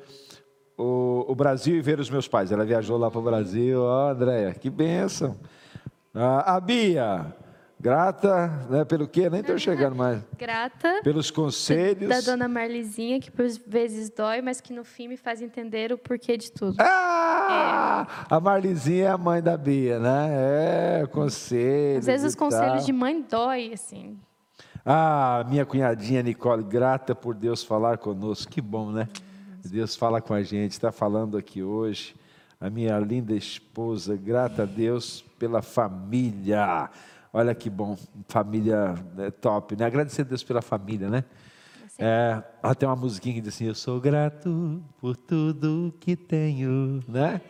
[0.77, 2.51] o, o, Brasil e ver os meus pais.
[2.51, 3.81] Ela viajou lá para o Brasil.
[3.83, 5.37] Ó, oh, Andréia, que bênção.
[6.15, 7.35] Ah, a Bia,
[7.81, 9.31] grata, né, pelo quê?
[9.31, 10.23] Nem estou chegando mais.
[10.37, 11.01] Grata.
[11.03, 12.09] Pelos conselhos.
[12.09, 15.97] Da dona Marlizinha, que por vezes dói, mas que no fim me faz entender o
[15.97, 16.77] porquê de tudo.
[16.79, 18.07] Ah!
[18.31, 18.35] É.
[18.35, 20.29] A Marlizinha é a mãe da Bia, né?
[21.03, 22.01] É, conselhos.
[22.01, 24.19] Às vezes os conselhos de mãe dói, assim.
[24.85, 28.51] Ah, minha cunhadinha Nicole, grata por Deus falar conosco.
[28.51, 29.09] Que bom, né?
[29.65, 32.15] Deus fala com a gente, está falando aqui hoje.
[32.61, 36.91] A minha linda esposa, grata a Deus pela família.
[37.33, 37.97] Olha que bom,
[38.29, 39.85] família né, top, né?
[39.85, 41.25] Agradecer a Deus pela família, né?
[41.99, 47.41] É, até uma musiquinha que diz assim: Eu sou grato por tudo que tenho, né?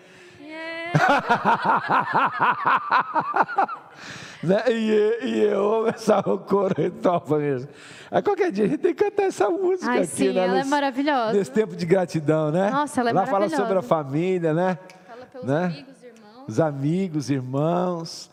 [4.43, 4.65] né?
[4.69, 7.69] E, e eu amo essa cor topa mesmo.
[8.11, 10.41] Aí qualquer dia a gente tem que cantar essa música Ai, aqui, sim, né?
[10.41, 11.33] Ela nesse, é maravilhosa.
[11.33, 12.71] Nesse tempo de gratidão, né?
[12.71, 13.57] Nossa, ela é Lá maravilhosa.
[13.57, 14.79] fala sobre a família, né?
[15.07, 15.65] Fala pelos né?
[15.65, 16.45] amigos, irmãos.
[16.49, 18.31] Os amigos, irmãos.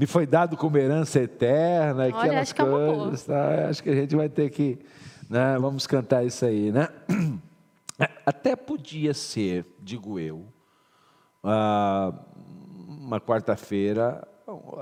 [0.00, 2.04] Me foi dado como herança eterna.
[2.04, 3.34] Olha, acho coisas, que é.
[3.34, 3.68] Tá?
[3.68, 4.78] Acho que a gente vai ter que.
[5.28, 5.58] Né?
[5.60, 6.88] Vamos cantar isso aí, né?
[8.24, 10.46] Até podia ser, digo eu,
[11.44, 12.14] ah,
[12.88, 14.26] uma quarta-feira,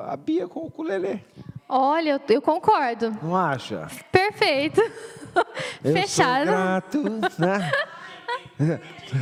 [0.06, 1.24] a Bia com o ukulele.
[1.68, 3.10] Olha, eu, eu concordo.
[3.20, 3.88] Não acha?
[4.12, 4.80] Perfeito.
[5.82, 6.46] Eu Fechado.
[6.46, 7.02] Sou grato,
[7.40, 7.72] né?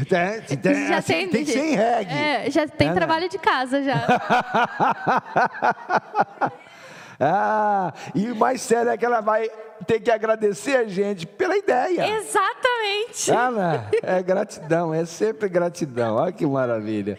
[0.08, 2.12] já assim, tem, tem sem reggae.
[2.12, 2.96] É, já tem é, né?
[2.96, 3.28] trabalho né?
[3.28, 4.06] de casa já.
[7.20, 9.50] ah, e o mais sério é que ela vai
[9.86, 12.16] ter que agradecer a gente pela ideia.
[12.16, 13.30] Exatamente.
[13.30, 13.90] Ah, né?
[14.02, 16.16] É gratidão, é sempre gratidão.
[16.16, 17.18] Olha que maravilha.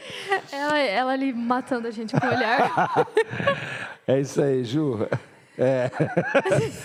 [0.51, 3.07] Ela, ela ali matando a gente com o olhar.
[4.07, 5.07] é isso aí, Ju.
[5.57, 5.91] É.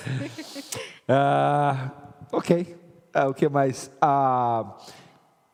[1.09, 1.91] ah,
[2.31, 2.77] ok.
[3.15, 3.91] Ah, o que mais?
[4.01, 4.77] Ah,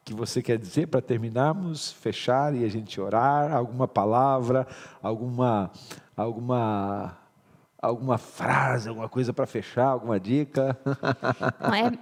[0.09, 3.55] que você quer dizer para terminarmos, fechar e a gente orar?
[3.55, 4.67] Alguma palavra,
[5.03, 5.71] alguma,
[6.17, 7.19] alguma
[7.81, 10.79] alguma frase, alguma coisa para fechar, alguma dica?
[10.83, 11.99] é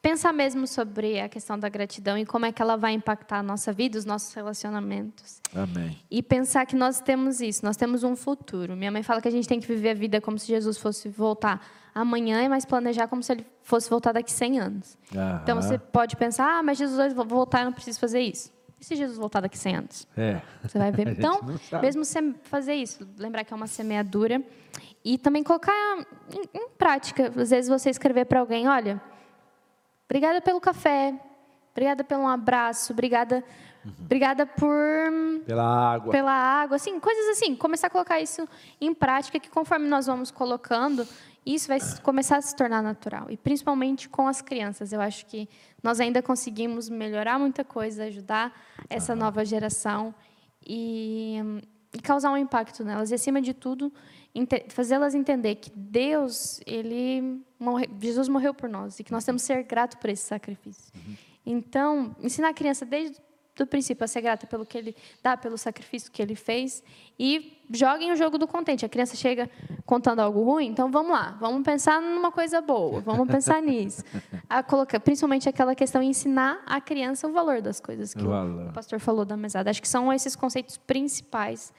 [0.00, 3.42] pensar mesmo sobre a questão da gratidão e como é que ela vai impactar a
[3.42, 5.40] nossa vida, os nossos relacionamentos.
[5.54, 5.98] Amém.
[6.10, 8.74] E pensar que nós temos isso, nós temos um futuro.
[8.74, 11.08] Minha mãe fala que a gente tem que viver a vida como se Jesus fosse
[11.08, 11.60] voltar
[11.96, 14.98] amanhã, mas planejar como se ele fosse voltar daqui 100 anos.
[15.14, 15.40] Aham.
[15.42, 18.52] Então você pode pensar, ah, mas Jesus vai voltar, eu não preciso fazer isso.
[18.78, 20.06] E se Jesus voltar daqui 100 anos?
[20.14, 20.42] É.
[20.62, 21.08] Você vai ver.
[21.16, 21.40] Então,
[21.80, 22.04] mesmo
[22.42, 24.42] fazer isso, lembrar que é uma semeadura
[25.02, 25.72] e também colocar
[26.30, 27.32] em, em prática.
[27.34, 29.00] Às vezes você escrever para alguém, olha,
[30.04, 31.14] obrigada pelo café,
[31.72, 33.42] obrigada pelo abraço, obrigada,
[33.82, 33.92] uhum.
[34.00, 34.74] obrigada por
[35.46, 37.56] pela água, pela água, assim, coisas assim.
[37.56, 38.46] Começar a colocar isso
[38.78, 41.08] em prática, que conforme nós vamos colocando,
[41.54, 43.30] isso vai começar a se tornar natural.
[43.30, 44.92] E principalmente com as crianças.
[44.92, 45.48] Eu acho que
[45.82, 48.52] nós ainda conseguimos melhorar muita coisa, ajudar
[48.90, 49.20] essa uhum.
[49.20, 50.12] nova geração
[50.66, 51.38] e,
[51.94, 53.12] e, causar um impacto nelas.
[53.12, 53.92] E, acima de tudo,
[54.70, 59.46] fazê-las entender que Deus, ele morre, Jesus morreu por nós e que nós temos que
[59.46, 60.92] ser grato por esse sacrifício.
[60.96, 61.16] Uhum.
[61.46, 63.20] Então, ensinar a criança desde
[63.56, 66.82] do princípio a ser grata pelo que ele dá, pelo sacrifício que ele fez
[67.18, 68.84] e joguem o jogo do contente.
[68.84, 69.50] A criança chega
[69.84, 74.04] contando algo ruim, então vamos lá, vamos pensar numa coisa boa, vamos pensar nisso.
[74.48, 78.68] A colocar, principalmente aquela questão de ensinar a criança o valor das coisas que o,
[78.68, 79.70] o pastor falou da mesada.
[79.70, 81.72] Acho que são esses conceitos principais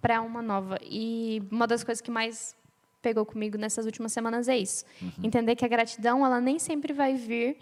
[0.00, 0.78] para uma nova.
[0.82, 2.54] E uma das coisas que mais
[3.00, 4.84] pegou comigo nessas últimas semanas é isso.
[5.00, 5.10] Uhum.
[5.24, 7.56] Entender que a gratidão, ela nem sempre vai vir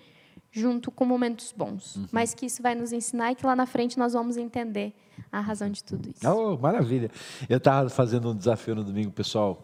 [0.50, 2.06] junto com momentos bons, uhum.
[2.10, 4.92] mas que isso vai nos ensinar e que lá na frente nós vamos entender
[5.30, 6.28] a razão de tudo isso.
[6.28, 7.10] Oh, maravilha.
[7.48, 9.62] Eu estava fazendo um desafio no domingo, pessoal,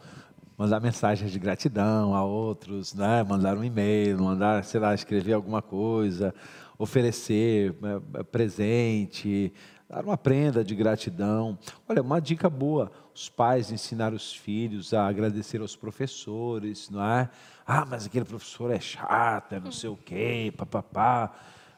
[0.56, 3.22] mandar mensagens de gratidão a outros, né?
[3.24, 6.32] mandar um e-mail, mandar, sei lá, escrever alguma coisa,
[6.78, 7.74] oferecer
[8.14, 9.52] é, presente,
[9.88, 11.58] dar uma prenda de gratidão.
[11.88, 17.28] Olha, uma dica boa: os pais ensinar os filhos a agradecer aos professores, não é?
[17.66, 21.34] Ah, mas aquele professor é chato, é não sei o quê, papapá.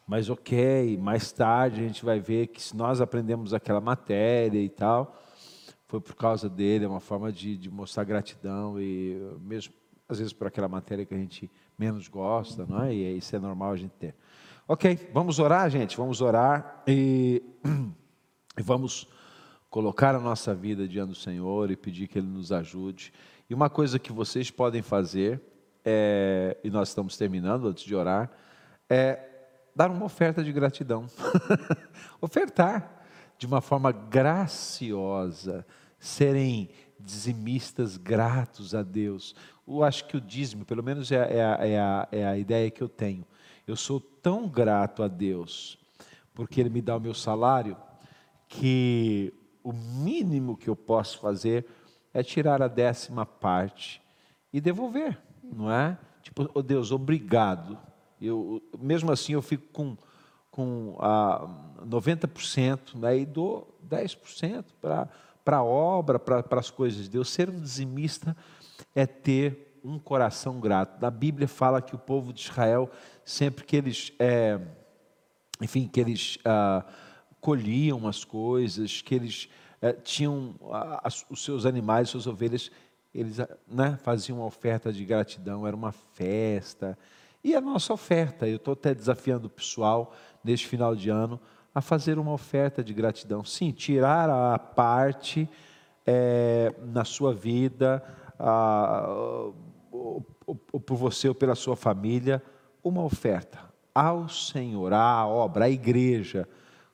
[0.06, 4.68] Mas ok, mais tarde a gente vai ver que se nós aprendemos aquela matéria e
[4.68, 5.18] tal,
[5.86, 9.72] foi por causa dele, é uma forma de, de mostrar gratidão e mesmo
[10.08, 12.94] às vezes por aquela matéria que a gente menos gosta, não é?
[12.94, 14.14] E isso é normal a gente ter.
[14.66, 17.42] Ok, vamos orar, gente, vamos orar e,
[18.58, 19.08] e vamos
[19.70, 23.12] colocar a nossa vida diante do Senhor e pedir que Ele nos ajude.
[23.48, 25.40] E uma coisa que vocês podem fazer,
[25.84, 28.30] é, e nós estamos terminando antes de orar,
[28.88, 29.20] é
[29.74, 31.06] dar uma oferta de gratidão.
[32.20, 33.04] Ofertar
[33.38, 35.64] de uma forma graciosa,
[35.98, 39.34] serem dizimistas gratos a Deus.
[39.66, 42.82] Eu acho que o dízimo, pelo menos é, é, é, a, é a ideia que
[42.82, 43.24] eu tenho
[43.68, 45.78] eu sou tão grato a Deus,
[46.34, 47.76] porque Ele me dá o meu salário,
[48.48, 51.66] que o mínimo que eu posso fazer
[52.14, 54.00] é tirar a décima parte
[54.50, 55.98] e devolver, não é?
[56.22, 57.78] Tipo, oh Deus, obrigado.
[58.20, 59.96] Eu, mesmo assim, eu fico com,
[60.50, 61.46] com ah,
[61.86, 65.08] 90% né, e dou 10% para
[65.56, 67.30] a obra, para as coisas de Deus.
[67.30, 68.36] Ser um dizimista
[68.94, 71.00] é ter um coração grato.
[71.00, 72.90] Na Bíblia fala que o povo de Israel,
[73.24, 74.60] sempre que eles, é,
[75.60, 76.84] enfim, que eles ah,
[77.40, 79.48] colhiam as coisas, que eles
[79.80, 82.70] é, tinham ah, os seus animais, suas ovelhas,
[83.18, 86.98] eles ah, né, faziam uma oferta de gratidão, era uma festa.
[87.42, 91.40] E a nossa oferta, eu estou até desafiando o pessoal neste final de ano
[91.74, 93.44] a fazer uma oferta de gratidão.
[93.44, 95.48] Sim, tirar a parte
[96.06, 98.02] é, na sua vida,
[98.38, 99.06] a,
[99.90, 100.26] ou,
[100.72, 102.42] ou por você ou pela sua família,
[102.82, 106.48] uma oferta ao Senhor, à obra, à igreja,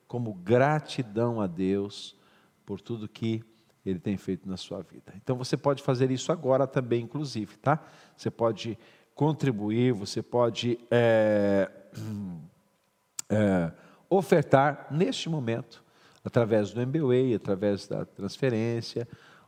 [0.08, 2.16] como gratidão a Deus
[2.64, 3.44] por tudo que
[3.84, 5.12] Ele tem feito na sua vida.
[5.16, 7.82] Então você pode fazer isso agora também, inclusive, tá?
[8.16, 8.78] Você pode
[9.14, 11.70] contribuir, você pode é,
[13.28, 13.72] é,
[14.08, 15.84] ofertar neste momento,
[16.24, 19.06] através do MBWay, através da transferência,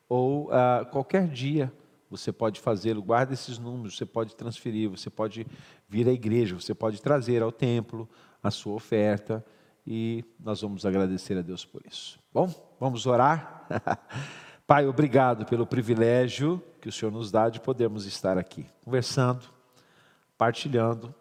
[0.08, 1.72] ou uh, qualquer dia
[2.08, 5.46] você pode fazê-lo, guarda esses números, você pode transferir, você pode
[5.88, 8.08] vir à igreja, você pode trazer ao templo
[8.42, 9.44] a sua oferta
[9.86, 12.18] e nós vamos agradecer a Deus por isso.
[12.36, 13.66] Bom, vamos orar.
[14.66, 19.46] Pai, obrigado pelo privilégio que o Senhor nos dá de podermos estar aqui conversando,
[20.36, 21.14] partilhando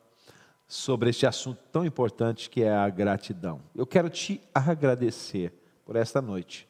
[0.68, 3.62] sobre este assunto tão importante que é a gratidão.
[3.74, 5.54] Eu quero te agradecer
[5.86, 6.68] por esta noite,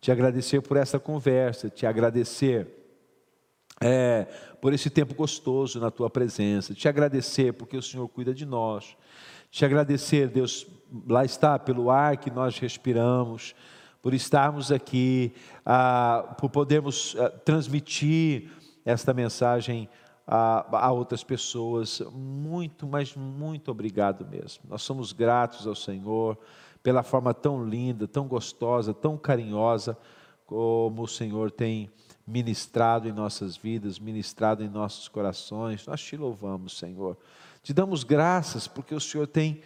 [0.00, 2.66] te agradecer por essa conversa, te agradecer
[3.80, 4.24] é,
[4.60, 8.96] por esse tempo gostoso na tua presença, te agradecer porque o Senhor cuida de nós,
[9.48, 10.66] te agradecer, Deus,
[11.06, 13.54] lá está, pelo ar que nós respiramos,
[14.06, 15.32] por estarmos aqui,
[15.64, 18.52] ah, por podermos ah, transmitir
[18.84, 19.88] esta mensagem
[20.24, 22.00] a, a, outras pessoas.
[22.12, 24.62] Muito, mas muito obrigado mesmo.
[24.68, 26.38] Nós somos gratos ao Senhor
[26.84, 29.98] pela forma tão linda, tão gostosa, tão carinhosa
[30.46, 31.90] como o Senhor tem
[32.24, 35.84] ministrado em nossas vidas, ministrado em nossos corações.
[35.84, 37.18] Nós te louvamos, Senhor.
[37.60, 39.62] Te damos graças porque o Senhor tem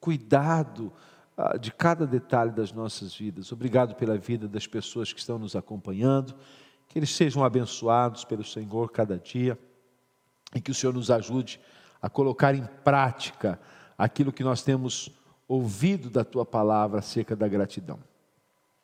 [0.00, 1.11] cuidado ah,
[1.60, 3.50] de cada detalhe das nossas vidas.
[3.52, 6.34] Obrigado pela vida das pessoas que estão nos acompanhando.
[6.88, 9.58] Que eles sejam abençoados pelo Senhor cada dia
[10.54, 11.58] e que o Senhor nos ajude
[12.00, 13.58] a colocar em prática
[13.96, 15.10] aquilo que nós temos
[15.48, 17.98] ouvido da tua palavra acerca da gratidão.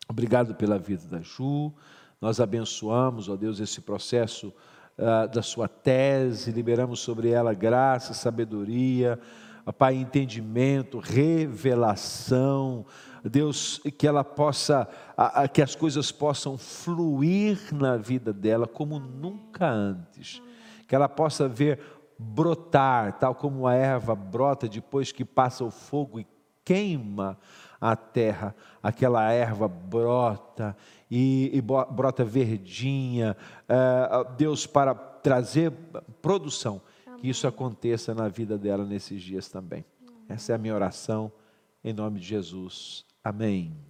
[0.08, 1.72] Obrigado pela vida da Ju,
[2.20, 4.52] nós abençoamos, ó Deus, esse processo
[4.96, 9.20] uh, da sua tese, liberamos sobre ela graça, sabedoria,
[9.72, 12.86] Pai, entendimento, revelação,
[13.24, 14.88] Deus, que ela possa,
[15.52, 20.42] que as coisas possam fluir na vida dela como nunca antes,
[20.86, 21.80] que ela possa ver
[22.18, 26.26] brotar, tal como a erva brota depois que passa o fogo e
[26.64, 27.38] queima
[27.80, 30.76] a terra, aquela erva brota
[31.10, 33.36] e, e brota verdinha,
[33.68, 35.72] uh, Deus, para trazer
[36.20, 36.80] produção.
[37.20, 39.84] Que isso aconteça na vida dela nesses dias também.
[40.28, 41.32] Essa é a minha oração,
[41.82, 43.04] em nome de Jesus.
[43.22, 43.87] Amém.